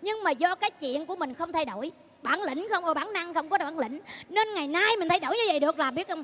Nhưng 0.02 0.24
mà 0.24 0.32
do 0.32 0.56
cái 0.56 0.72
chuyện 0.72 1.06
của 1.06 1.16
mình 1.16 1.34
không 1.34 1.52
thay 1.52 1.66
đổi, 1.66 1.92
bản 2.22 2.42
lĩnh 2.42 2.68
không 2.70 2.84
có 2.84 2.94
bản 2.94 3.14
năng 3.14 3.34
không 3.34 3.50
có 3.50 3.58
bản 3.58 3.80
lĩnh, 3.80 4.00
nên 4.30 4.54
ngày 4.54 4.68
nay 4.68 4.98
mình 4.98 5.10
thay 5.10 5.20
đổi 5.20 5.38
như 5.38 5.44
vậy 5.48 5.60
được 5.60 5.80
là 5.80 5.92
biết 5.92 6.08
không? 6.08 6.24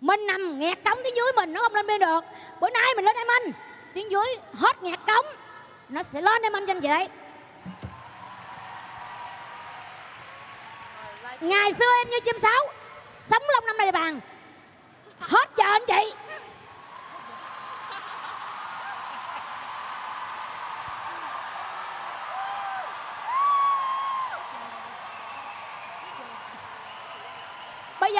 Mình 0.00 0.26
nằm 0.26 0.58
nghẹt 0.58 0.84
cống 0.84 0.98
tiếng 1.04 1.16
dưới 1.16 1.32
mình, 1.36 1.52
nó 1.52 1.62
không 1.62 1.74
lên 1.74 1.86
bên 1.86 2.00
được. 2.00 2.24
Bữa 2.60 2.70
nay 2.70 2.94
mình 2.96 3.04
lên 3.04 3.16
đây 3.16 3.24
mình 3.24 3.52
tiếng 3.94 4.10
dưới, 4.10 4.36
hết 4.54 4.82
nhạc 4.82 5.00
cống. 5.06 5.26
Nó 5.88 6.02
sẽ 6.02 6.20
lên 6.20 6.42
em 6.42 6.52
anh 6.52 6.66
cho 6.66 6.74
chị 6.82 7.08
ngày 11.40 11.72
xưa 11.72 11.90
em 12.00 12.08
như 12.08 12.20
chim 12.20 12.38
sáo, 12.38 12.60
sống 13.16 13.42
lâu 13.52 13.60
năm 13.66 13.76
này 13.76 13.92
bàn. 13.92 14.20
Hết 15.20 15.50
giờ 15.56 15.64
anh 15.64 15.82
chị. 15.86 16.14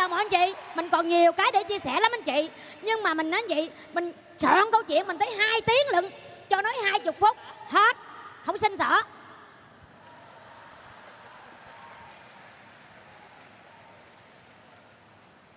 Đâu 0.04 0.08
mà 0.08 0.16
anh 0.16 0.28
chị, 0.28 0.54
mình 0.74 0.88
còn 0.90 1.08
nhiều 1.08 1.32
cái 1.32 1.50
để 1.52 1.64
chia 1.64 1.78
sẻ 1.78 2.00
lắm 2.00 2.12
anh 2.12 2.22
chị. 2.22 2.50
Nhưng 2.82 3.02
mà 3.02 3.14
mình 3.14 3.30
nói 3.30 3.40
anh 3.40 3.56
chị, 3.56 3.70
mình 3.92 4.12
soạn 4.38 4.64
câu 4.72 4.82
chuyện 4.82 5.06
mình 5.06 5.18
tới 5.18 5.30
hai 5.38 5.60
tiếng 5.60 5.88
lận, 5.92 6.10
cho 6.50 6.62
nói 6.62 6.72
hai 6.84 7.00
chục 7.00 7.16
phút, 7.20 7.36
hết, 7.68 7.96
không 8.44 8.58
xin 8.58 8.76
sợ 8.76 9.02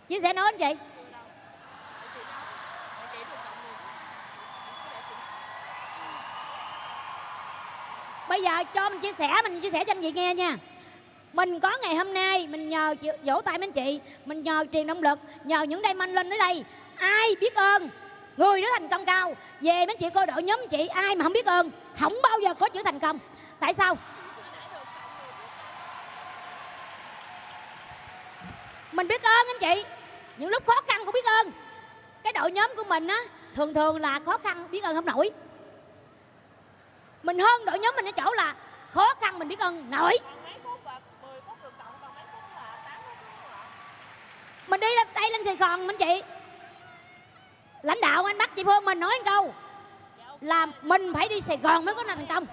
chia 0.07 0.19
sẻ 0.19 0.33
nữa 0.33 0.43
anh 0.45 0.57
chị. 0.57 0.73
Bây 8.29 8.43
giờ 8.43 8.63
cho 8.73 8.89
mình 8.89 8.99
chia 8.99 9.13
sẻ, 9.13 9.29
mình 9.43 9.61
chia 9.61 9.69
sẻ 9.69 9.83
cho 9.85 9.91
anh 9.91 10.01
chị 10.01 10.11
nghe 10.11 10.33
nha 10.33 10.57
mình 11.37 11.59
có 11.59 11.77
ngày 11.81 11.95
hôm 11.95 12.13
nay 12.13 12.47
mình 12.47 12.69
nhờ 12.69 12.95
chị, 13.01 13.09
vỗ 13.23 13.41
tay 13.41 13.57
mấy 13.57 13.67
anh 13.67 13.71
chị. 13.71 13.99
Mình 14.25 14.43
nhờ 14.43 14.65
truyền 14.73 14.87
động 14.87 15.03
lực 15.03 15.19
nhờ 15.43 15.61
những 15.61 15.81
đây 15.81 15.93
manh 15.93 16.13
lên 16.13 16.29
tới 16.29 16.37
đây. 16.37 16.63
Ai 16.97 17.35
biết 17.41 17.55
ơn? 17.55 17.89
Người 18.37 18.61
đó 18.61 18.67
thành 18.73 18.87
công 18.87 19.05
cao. 19.05 19.35
Về 19.61 19.73
mấy 19.73 19.85
anh 19.87 19.97
chị 19.97 20.09
coi 20.09 20.25
đội 20.25 20.43
nhóm 20.43 20.59
chị 20.69 20.87
ai 20.87 21.15
mà 21.15 21.23
không 21.23 21.33
biết 21.33 21.45
ơn? 21.45 21.71
Không 21.99 22.17
bao 22.23 22.39
giờ 22.39 22.53
có 22.53 22.69
chữ 22.69 22.81
thành 22.85 22.99
công. 22.99 23.19
Tại 23.59 23.73
sao? 23.73 23.97
Mình 28.91 29.07
biết 29.07 29.21
ơn 29.21 29.47
anh 29.47 29.59
chị. 29.59 29.83
Những 30.37 30.49
lúc 30.49 30.65
khó 30.67 30.81
khăn 30.87 31.01
cũng 31.05 31.13
biết 31.13 31.25
ơn. 31.25 31.51
Cái 32.23 32.33
đội 32.33 32.51
nhóm 32.51 32.71
của 32.77 32.83
mình 32.83 33.07
á 33.07 33.19
thường 33.55 33.73
thường 33.73 33.97
là 33.97 34.19
khó 34.25 34.37
khăn 34.37 34.67
biết 34.71 34.83
ơn 34.83 34.95
không 34.95 35.05
nổi. 35.05 35.31
Mình 37.23 37.39
hơn 37.39 37.65
đội 37.65 37.79
nhóm 37.79 37.95
mình 37.95 38.05
ở 38.05 38.11
chỗ 38.11 38.31
là 38.31 38.55
khó 38.91 39.13
khăn 39.21 39.39
mình 39.39 39.47
biết 39.47 39.59
ơn 39.59 39.91
nổi. 39.91 40.17
Mình 44.67 44.79
đi 44.79 44.87
lên 44.95 45.07
đây 45.15 45.31
lên 45.31 45.43
sài 45.45 45.55
gòn 45.55 45.87
anh 45.87 45.97
chị. 45.97 46.21
Lãnh 47.81 48.01
đạo 48.01 48.23
anh 48.23 48.37
bắt 48.37 48.55
chị 48.55 48.63
phương 48.63 48.85
mình 48.85 48.99
nói 48.99 49.19
một 49.19 49.31
câu 49.31 49.53
là 50.41 50.65
mình 50.81 51.13
phải 51.13 51.27
đi 51.27 51.41
sài 51.41 51.57
gòn 51.57 51.85
mới 51.85 51.95
có 51.95 52.03
thành 52.07 52.25
công. 52.25 52.45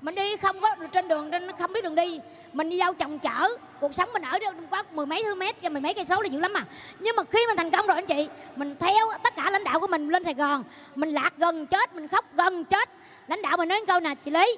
Mình 0.00 0.14
đi 0.14 0.36
không 0.36 0.60
có 0.60 0.76
trên 0.92 1.08
đường, 1.08 1.30
trên 1.30 1.52
không 1.58 1.72
biết 1.72 1.84
đường 1.84 1.94
đi. 1.94 2.20
Mình 2.52 2.70
đi 2.70 2.78
đâu 2.78 2.92
chồng 2.94 3.18
chở. 3.18 3.48
Cuộc 3.80 3.94
sống 3.94 4.12
mình 4.12 4.22
ở 4.22 4.38
đâu 4.38 4.52
quá 4.70 4.82
mười 4.92 5.06
mấy 5.06 5.22
thứ 5.22 5.34
mét, 5.34 5.62
mười 5.62 5.80
mấy 5.80 5.94
cây 5.94 6.04
số 6.04 6.22
là 6.22 6.28
dữ 6.28 6.40
lắm 6.40 6.52
mà 6.52 6.64
nhưng 6.98 7.16
mà 7.16 7.22
khi 7.30 7.46
mình 7.46 7.56
thành 7.56 7.70
công 7.70 7.86
rồi 7.86 7.94
anh 7.94 8.06
chị, 8.06 8.28
mình 8.56 8.76
theo 8.80 9.06
tất 9.22 9.36
cả 9.36 9.50
lãnh 9.50 9.64
đạo 9.64 9.80
của 9.80 9.86
mình 9.86 10.08
lên 10.08 10.24
sài 10.24 10.34
gòn. 10.34 10.64
Mình 10.94 11.10
lạc 11.10 11.32
gần 11.36 11.66
chết, 11.66 11.94
mình 11.94 12.08
khóc 12.08 12.24
gần 12.34 12.64
chết. 12.64 12.88
Lãnh 13.26 13.42
đạo 13.42 13.56
mình 13.56 13.68
nói 13.68 13.84
câu 13.86 14.00
nè, 14.00 14.14
chị 14.24 14.30
lý, 14.30 14.56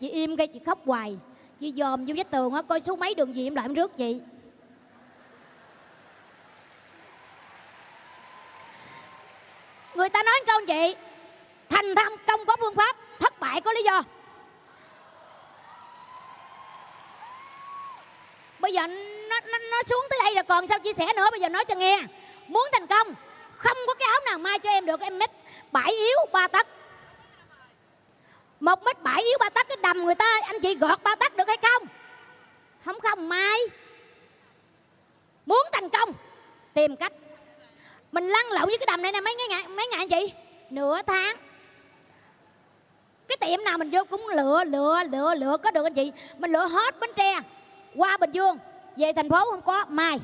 chị 0.00 0.10
im 0.10 0.36
cái, 0.36 0.46
chị 0.46 0.60
khóc 0.66 0.78
hoài. 0.86 1.18
Chị 1.58 1.72
dòm 1.76 2.04
vô 2.06 2.14
vách 2.16 2.30
tường 2.30 2.54
á, 2.54 2.62
coi 2.62 2.80
số 2.80 2.96
mấy 2.96 3.14
đường 3.14 3.34
gì 3.34 3.46
em 3.46 3.54
lại 3.54 3.64
em 3.64 3.74
rước 3.74 3.96
chị. 3.96 4.20
Người 9.96 10.08
ta 10.08 10.22
nói 10.22 10.40
câu 10.46 10.60
chị 10.66 10.96
thành 11.68 11.94
tham 11.94 12.12
công 12.26 12.46
có 12.46 12.56
phương 12.60 12.74
pháp 12.74 12.96
thất 13.20 13.40
bại 13.40 13.60
có 13.60 13.72
lý 13.72 13.82
do. 13.82 14.02
Bây 18.58 18.72
giờ 18.72 18.86
nó, 19.28 19.40
nó, 19.40 19.58
nó 19.58 19.82
xuống 19.86 20.06
tới 20.10 20.18
đây 20.22 20.34
là 20.34 20.42
còn 20.42 20.66
sao 20.66 20.78
chia 20.78 20.92
sẻ 20.92 21.06
nữa? 21.16 21.28
Bây 21.30 21.40
giờ 21.40 21.48
nói 21.48 21.64
cho 21.64 21.74
nghe. 21.74 22.02
Muốn 22.46 22.68
thành 22.72 22.86
công 22.86 23.14
không 23.56 23.76
có 23.86 23.94
cái 23.94 24.08
áo 24.08 24.20
nào 24.24 24.38
mai 24.38 24.58
cho 24.58 24.70
em 24.70 24.86
được. 24.86 25.00
Em 25.00 25.18
mít 25.18 25.30
bảy 25.72 25.92
yếu 25.92 26.18
ba 26.32 26.48
tấc. 26.48 26.66
Một 28.60 28.82
mít 28.82 29.02
bảy 29.02 29.22
yếu 29.22 29.38
ba 29.40 29.50
tấc 29.50 29.68
cái 29.68 29.76
đầm 29.76 30.04
người 30.04 30.14
ta 30.14 30.40
anh 30.42 30.60
chị 30.60 30.74
gọt 30.74 31.02
ba 31.02 31.14
tấc 31.14 31.36
được 31.36 31.48
hay 31.48 31.56
không? 31.62 31.82
Không 32.84 33.00
không 33.00 33.28
mai. 33.28 33.58
Muốn 35.46 35.66
thành 35.72 35.88
công 35.90 36.12
tìm 36.74 36.96
cách 36.96 37.12
mình 38.12 38.28
lăn 38.28 38.46
lộn 38.50 38.64
với 38.64 38.78
cái 38.78 38.86
đầm 38.86 39.02
này 39.02 39.12
nè, 39.12 39.20
mấy 39.20 39.34
ngày 39.34 39.68
mấy 39.68 39.86
ngày 39.86 40.00
anh 40.00 40.08
chị 40.08 40.32
nửa 40.70 41.02
tháng. 41.02 41.36
Cái 43.28 43.36
tiệm 43.40 43.64
nào 43.64 43.78
mình 43.78 43.90
vô 43.90 44.04
cũng 44.04 44.28
lựa 44.28 44.64
lựa 44.64 45.02
lựa 45.10 45.34
lựa, 45.34 45.56
có 45.56 45.70
được 45.70 45.86
anh 45.86 45.94
chị. 45.94 46.12
Mình 46.38 46.50
lựa 46.50 46.66
hết 46.66 47.00
bến 47.00 47.10
tre, 47.16 47.40
qua 47.96 48.16
bình 48.16 48.32
dương, 48.32 48.58
về 48.96 49.12
thành 49.12 49.30
phố 49.30 49.44
không 49.50 49.62
có, 49.62 49.84
mai. 49.88 50.20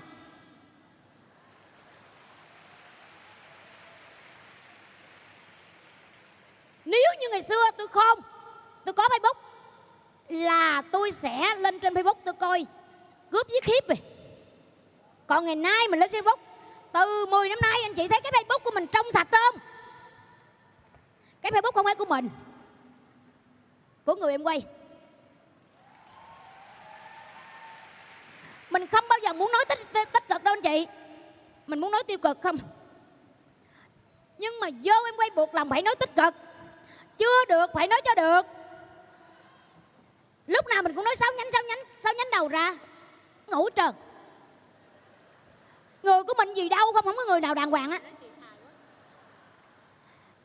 Nếu 6.85 7.13
như 7.21 7.29
ngày 7.31 7.43
xưa 7.43 7.71
tôi 7.77 7.89
không, 7.89 8.19
tôi 8.85 8.93
có 8.93 9.09
facebook, 9.09 9.35
là 10.29 10.83
tôi 10.93 11.13
sẽ 11.13 11.55
lên 11.59 11.81
trên 11.81 11.95
facebook 11.95 12.15
tôi 12.25 12.35
coi. 12.35 12.67
Cướp 13.31 13.49
giết 13.49 13.65
khiếp 13.65 13.89
rồi. 13.89 13.99
Còn 15.27 15.45
ngày 15.45 15.57
nay 15.57 15.89
mình 15.89 16.01
lên 16.01 16.11
facebook 16.11 16.37
từ 16.93 17.27
10 17.27 17.49
năm 17.49 17.59
nay 17.63 17.81
anh 17.83 17.95
chị 17.95 18.09
thấy 18.09 18.21
cái 18.21 18.33
facebook 18.33 18.59
của 18.59 18.71
mình 18.75 18.87
trong 18.87 19.07
sạch 19.13 19.29
không? 19.31 19.61
Cái 21.43 21.53
facebook 21.53 21.73
không 21.73 21.85
phải 21.85 21.95
của 21.95 22.05
mình 22.05 22.29
của 24.05 24.15
người 24.15 24.35
em 24.35 24.43
quay. 24.43 24.63
Mình 28.71 28.87
không 28.87 29.05
bao 29.09 29.19
giờ 29.23 29.33
muốn 29.33 29.53
nói 29.53 29.65
tích, 29.69 29.79
tích, 29.93 30.13
tích 30.13 30.29
cực 30.29 30.45
đâu 30.45 30.55
anh 30.55 30.63
chị. 30.63 30.87
Mình 31.67 31.81
muốn 31.81 31.91
nói 31.91 32.03
tiêu 32.07 32.19
cực 32.19 32.39
không? 32.43 32.57
Nhưng 34.39 34.61
mà 34.61 34.69
vô 34.85 34.95
em 35.07 35.15
quay 35.17 35.31
buộc 35.31 35.55
lòng 35.55 35.71
phải 35.71 35.83
nói 35.83 35.95
tích 35.95 36.17
cực. 36.17 36.35
Chưa 37.19 37.45
được 37.49 37.71
phải 37.75 37.87
nói 37.87 38.01
cho 38.05 38.15
được. 38.15 38.47
Lúc 40.47 40.67
nào 40.67 40.83
mình 40.83 40.95
cũng 40.95 41.05
nói 41.05 41.15
sáu 41.17 41.31
nhánh 41.37 41.53
sáu 41.53 41.63
nhánh 41.69 41.79
sáu 41.99 42.13
nhánh 42.13 42.31
đầu 42.33 42.49
ra. 42.49 42.77
Ngủ 43.47 43.71
trần 43.71 43.95
người 46.03 46.23
của 46.23 46.35
mình 46.39 46.55
gì 46.55 46.69
đâu, 46.69 46.93
không 46.95 47.05
không 47.05 47.17
có 47.17 47.25
người 47.25 47.41
nào 47.41 47.55
đàng 47.55 47.71
hoàng 47.71 47.91
á. 47.91 48.01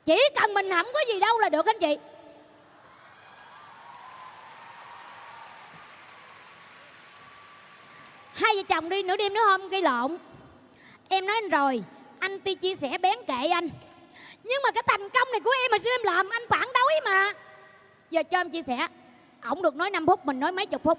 Chỉ 0.06 0.18
cần 0.42 0.54
mình 0.54 0.70
không 0.72 0.88
có 0.94 1.00
gì 1.14 1.20
đâu 1.20 1.40
là 1.40 1.50
được, 1.50 1.66
anh 1.66 1.80
chị. 1.80 1.98
Hai 8.34 8.56
vợ 8.56 8.64
chồng 8.68 8.90
đi 8.90 9.04
nửa 9.04 9.18
đêm 9.18 9.34
nửa 9.34 9.42
hôm 9.48 9.70
gây 9.70 9.82
lộn. 9.82 10.18
Em 11.10 11.26
nói 11.26 11.36
anh 11.36 11.50
rồi, 11.50 11.84
anh 12.20 12.40
ti 12.40 12.56
chia 12.56 12.76
sẻ 12.76 12.98
bén 12.98 13.18
kệ 13.28 13.48
anh, 13.48 13.70
nhưng 14.44 14.62
mà 14.64 14.72
cái 14.72 14.84
thành 14.88 15.10
công 15.10 15.28
này 15.32 15.40
của 15.40 15.52
em 15.64 15.72
mà 15.72 15.78
xưa 15.78 15.90
em 15.90 16.04
làm, 16.04 16.30
anh 16.30 16.44
phản 16.50 16.68
đối 16.74 16.92
mà. 17.06 17.34
Giờ 18.10 18.24
cho 18.24 18.40
em 18.40 18.50
chia 18.50 18.62
sẻ, 18.62 18.88
ổng 19.44 19.62
được 19.62 19.76
nói 19.76 19.90
5 19.90 20.06
phút, 20.06 20.26
mình 20.26 20.40
nói 20.40 20.52
mấy 20.52 20.66
chục 20.66 20.84
phút. 20.84 20.98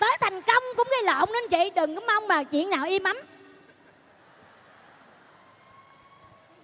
Tới 0.00 0.16
thành 0.20 0.42
công 0.42 0.62
cũng 0.76 0.88
gây 0.90 1.02
lộn 1.02 1.28
nên 1.32 1.48
chị. 1.50 1.70
Đừng 1.74 1.94
có 1.94 2.00
mong 2.06 2.28
mà 2.28 2.42
chuyện 2.42 2.70
nào 2.70 2.86
im 2.86 3.02
ấm. 3.02 3.16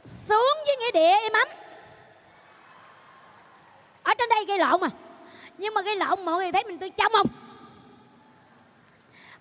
Xuống 0.05 0.57
với 0.66 0.76
nghĩa 0.76 0.91
địa 0.91 1.20
im 1.22 1.32
ấm. 1.32 1.49
Ở 4.03 4.14
trên 4.14 4.28
đây 4.28 4.45
gây 4.45 4.59
lộn 4.59 4.80
mà. 4.80 4.89
Nhưng 5.59 5.74
mà 5.74 5.82
gây 5.82 5.97
lộn 5.97 6.24
mọi 6.24 6.37
người 6.37 6.53
thấy 6.53 6.64
mình 6.64 6.78
tôi 6.78 6.91
trong 6.91 7.12
không? 7.12 7.26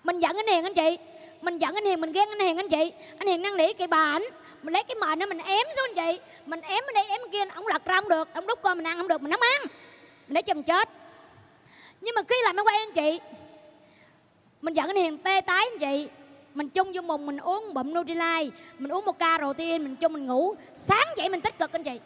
Mình 0.04 0.18
giận 0.18 0.36
anh 0.36 0.46
hiền 0.46 0.64
anh 0.64 0.74
chị. 0.74 0.98
Mình 1.40 1.58
giận 1.58 1.74
anh 1.74 1.84
hiền, 1.84 2.00
mình 2.00 2.12
ghen 2.12 2.28
anh 2.28 2.40
hiền 2.40 2.56
anh 2.56 2.68
chị. 2.68 2.92
Anh 3.18 3.28
hiền 3.28 3.42
năn 3.42 3.56
nỉ 3.56 3.72
cái 3.72 3.86
bà 3.86 4.12
ảnh. 4.12 4.24
Mình 4.62 4.72
lấy 4.72 4.82
cái 4.82 4.94
mền 4.94 5.18
đó 5.18 5.26
mình 5.26 5.38
ém 5.38 5.66
xuống 5.76 5.86
anh 5.94 5.94
chị. 5.94 6.20
Mình 6.46 6.60
ém 6.60 6.84
ở 6.84 6.92
đây, 6.92 7.06
ém 7.06 7.20
kia, 7.32 7.44
ông 7.54 7.66
lật 7.66 7.84
ra 7.84 7.94
không 7.94 8.08
được. 8.08 8.28
Ông 8.34 8.46
đút 8.46 8.62
con 8.62 8.78
mình 8.78 8.86
ăn 8.86 8.96
không 8.96 9.08
được, 9.08 9.22
mình 9.22 9.30
nắm 9.30 9.40
ăn. 9.40 9.62
Mình 9.62 10.34
để 10.34 10.42
chồng 10.42 10.62
chết. 10.62 10.88
Nhưng 12.00 12.14
mà 12.14 12.22
khi 12.28 12.36
làm 12.44 12.56
em 12.56 12.66
quay 12.66 12.76
anh 12.78 12.92
chị 12.92 13.20
mình 14.66 14.74
giận 14.74 14.86
anh 14.86 14.96
hiền 14.96 15.18
tê 15.18 15.40
tái 15.40 15.68
anh 15.72 15.78
chị 15.78 16.08
mình 16.54 16.68
chung 16.68 16.92
vô 16.92 17.02
mùng, 17.02 17.26
mình 17.26 17.36
uống 17.36 17.74
bụm 17.74 17.94
Nutrilite. 17.94 18.56
Mình 18.78 18.92
uống 18.92 19.04
một 19.04 19.18
ca 19.18 19.38
protein 19.38 19.84
mình 19.84 19.96
chung 19.96 20.12
mình 20.12 20.26
ngủ. 20.26 20.54
Sáng 20.74 21.06
dậy 21.16 21.28
mình 21.28 21.40
tích 21.40 21.58
cực 21.58 21.72
anh 21.72 21.82
chị. 21.82 22.00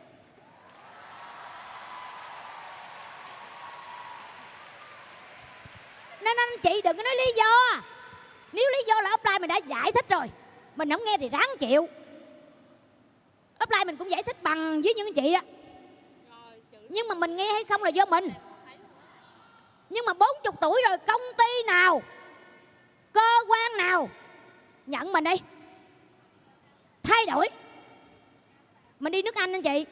Nên 6.20 6.36
anh 6.36 6.48
chị 6.62 6.80
đừng 6.84 6.96
có 6.96 7.02
nói 7.02 7.14
lý 7.16 7.32
do. 7.36 7.80
Nếu 8.52 8.64
lý 8.72 8.84
do 8.86 9.00
là 9.00 9.10
offline 9.10 9.40
mình 9.40 9.48
đã 9.48 9.56
giải 9.56 9.92
thích 9.92 10.08
rồi, 10.08 10.26
mình 10.76 10.90
không 10.90 11.04
nghe 11.04 11.16
thì 11.18 11.28
ráng 11.28 11.48
chịu. 11.58 11.88
Offline 13.58 13.86
mình 13.86 13.96
cũng 13.96 14.10
giải 14.10 14.22
thích 14.22 14.42
bằng 14.42 14.82
với 14.82 14.94
những 14.94 15.06
anh 15.06 15.14
chị 15.14 15.32
á. 15.32 15.42
Nhưng 16.88 17.08
mà 17.08 17.14
mình 17.14 17.36
nghe 17.36 17.52
hay 17.52 17.64
không 17.64 17.82
là 17.82 17.88
do 17.88 18.04
mình. 18.04 18.28
Nhưng 19.90 20.04
mà 20.06 20.12
40 20.12 20.52
tuổi 20.60 20.82
rồi, 20.88 20.98
công 20.98 21.22
ty 21.38 21.62
nào 21.66 22.02
cơ 23.12 23.30
quan 23.48 23.76
nào? 23.78 24.10
Nhận 24.86 25.12
mình 25.12 25.24
đi. 25.24 25.34
Thay 27.02 27.26
đổi. 27.26 27.48
Mình 29.00 29.12
đi 29.12 29.22
nước 29.22 29.34
anh 29.34 29.52
anh 29.52 29.62
chị. 29.62 29.86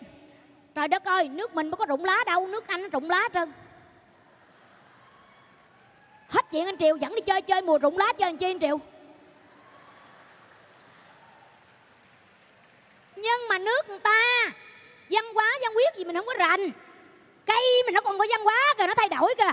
Trời 0.75 0.89
đất 0.89 1.05
ơi, 1.05 1.29
nước 1.29 1.55
mình 1.55 1.71
mới 1.71 1.77
có 1.77 1.87
rụng 1.87 2.05
lá 2.05 2.25
đâu, 2.27 2.47
nước 2.47 2.67
anh 2.67 2.83
nó 2.83 2.89
rụng 2.89 3.11
lá 3.11 3.29
trơn. 3.35 3.53
Hết 6.29 6.45
chuyện 6.51 6.67
anh 6.67 6.79
triều 6.79 6.97
dẫn 6.97 7.15
đi 7.15 7.21
chơi 7.21 7.43
chơi 7.43 7.63
mùa 7.63 7.79
rụng 7.79 7.99
lá 7.99 8.13
chơi 8.13 8.29
anh 8.29 8.37
chi 8.37 8.47
anh 8.47 8.59
triều? 8.59 8.81
Nhưng 13.17 13.49
mà 13.49 13.59
nước 13.59 13.89
người 13.89 13.99
ta, 13.99 14.23
văn 15.11 15.25
hóa, 15.35 15.59
văn 15.63 15.73
quyết 15.75 15.95
gì 15.97 16.05
mình 16.05 16.17
không 16.17 16.27
có 16.27 16.35
rành. 16.39 16.71
Cây 17.47 17.83
mình 17.87 17.95
nó 17.95 18.01
còn 18.01 18.19
có 18.19 18.27
văn 18.31 18.45
hóa 18.45 18.75
kìa, 18.79 18.87
nó 18.87 18.95
thay 18.95 19.09
đổi 19.09 19.35
kìa. 19.39 19.53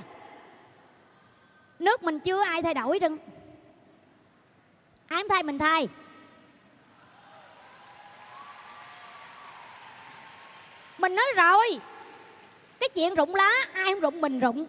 Nước 1.79 2.03
mình 2.03 2.19
chưa 2.19 2.43
ai 2.43 2.61
thay 2.61 2.73
đổi 2.73 2.99
trơn 3.01 3.17
ai 5.07 5.23
thay? 5.29 5.43
Mình 5.43 5.59
thay. 5.59 5.87
Mình 10.97 11.15
nói 11.15 11.25
rồi. 11.35 11.79
Cái 12.79 12.89
chuyện 12.89 13.15
rụng 13.15 13.35
lá, 13.35 13.51
ai 13.73 13.85
không 13.85 13.99
rụng 13.99 14.21
mình 14.21 14.39
rụng. 14.39 14.65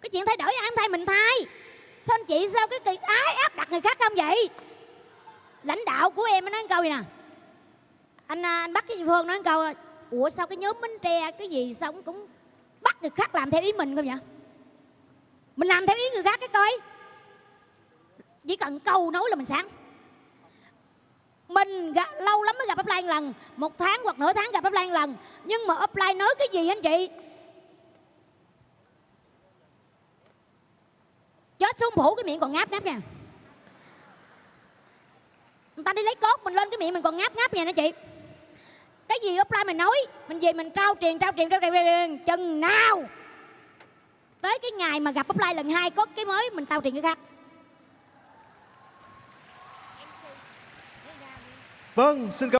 Cái 0.00 0.10
chuyện 0.10 0.26
thay 0.26 0.36
đổi, 0.36 0.52
ai 0.54 0.70
không 0.70 0.76
thay? 0.76 0.88
Mình 0.88 1.06
thay. 1.06 1.46
Sao 2.00 2.16
anh 2.20 2.26
chị 2.26 2.48
sao 2.52 2.66
cái 2.68 2.78
kỳ 2.84 2.96
ái 3.02 3.34
áp 3.42 3.56
đặt 3.56 3.70
người 3.70 3.80
khác 3.80 3.98
không 3.98 4.12
vậy? 4.16 4.48
Lãnh 5.62 5.84
đạo 5.86 6.10
của 6.10 6.24
em 6.24 6.44
nói 6.44 6.66
câu 6.68 6.82
gì 6.82 6.90
nè. 6.90 6.98
Anh 8.26 8.46
à, 8.46 8.60
anh 8.60 8.72
bắt 8.72 8.84
cái 8.88 8.96
chị 8.96 9.04
phương 9.06 9.26
nói 9.26 9.42
câu 9.44 9.64
ủa, 10.10 10.30
sao 10.30 10.46
cái 10.46 10.56
nhóm 10.56 10.76
bánh 10.80 10.98
tre, 11.02 11.30
cái 11.38 11.48
gì 11.48 11.74
sao 11.74 11.92
cũng 12.04 12.26
bắt 12.82 12.96
người 13.00 13.10
khác 13.10 13.34
làm 13.34 13.50
theo 13.50 13.62
ý 13.62 13.72
mình 13.72 13.96
không 13.96 14.06
vậy? 14.06 14.18
Mình 15.56 15.68
làm 15.68 15.86
theo 15.86 15.96
ý 15.96 16.10
người 16.14 16.22
khác 16.22 16.40
cái 16.40 16.48
coi 16.48 16.78
chỉ 18.48 18.56
cần 18.56 18.80
câu 18.80 19.10
nói 19.10 19.24
là 19.30 19.36
mình 19.36 19.46
sáng 19.46 19.68
mình 21.48 21.92
gặp, 21.92 22.08
lâu 22.20 22.42
lắm 22.42 22.56
mới 22.58 22.66
gặp 22.66 22.78
offline 22.78 23.06
lần. 23.06 23.32
Một 23.56 23.78
tháng 23.78 24.00
hoặc 24.04 24.18
nửa 24.18 24.32
tháng 24.32 24.50
gặp 24.52 24.64
offline 24.64 24.92
lần. 24.92 25.16
Nhưng 25.44 25.66
mà 25.66 25.74
upline 25.84 26.12
nói 26.12 26.34
cái 26.38 26.48
gì 26.52 26.68
anh 26.68 26.82
chị? 26.82 27.08
Chết 31.58 31.78
xuống 31.78 31.92
phủ 31.96 32.14
cái 32.14 32.24
miệng 32.24 32.40
còn 32.40 32.52
ngáp 32.52 32.70
ngáp 32.70 32.84
nha. 32.84 33.00
Người 35.76 35.84
ta 35.84 35.92
đi 35.92 36.02
lấy 36.02 36.14
cốt 36.14 36.40
mình 36.44 36.54
lên 36.54 36.70
cái 36.70 36.78
miệng 36.78 36.92
mình 36.92 37.02
còn 37.02 37.16
ngáp 37.16 37.36
ngáp 37.36 37.54
nha 37.54 37.64
nè 37.64 37.72
chị. 37.72 37.92
Cái 39.08 39.18
gì 39.22 39.40
upline 39.40 39.64
mình 39.64 39.76
nói 39.76 39.96
mình 40.28 40.38
về 40.38 40.52
mình 40.52 40.70
trao 40.70 40.94
truyền 41.00 41.18
trao 41.18 41.32
truyền 41.36 41.48
trao 41.48 41.60
truyền, 41.60 42.18
chừng 42.24 42.60
nào? 42.60 43.04
Tới 44.40 44.58
cái 44.62 44.70
ngày 44.70 45.00
mà 45.00 45.10
gặp 45.10 45.30
upline 45.30 45.54
lần 45.54 45.70
hai 45.70 45.90
có 45.90 46.06
cái 46.06 46.24
mới 46.24 46.50
mình 46.50 46.66
trao 46.66 46.80
truyền 46.80 46.92
cái 46.92 47.02
khác. 47.02 47.18
Vâng, 51.94 52.30
xin 52.30 52.50
cảm 52.50 52.52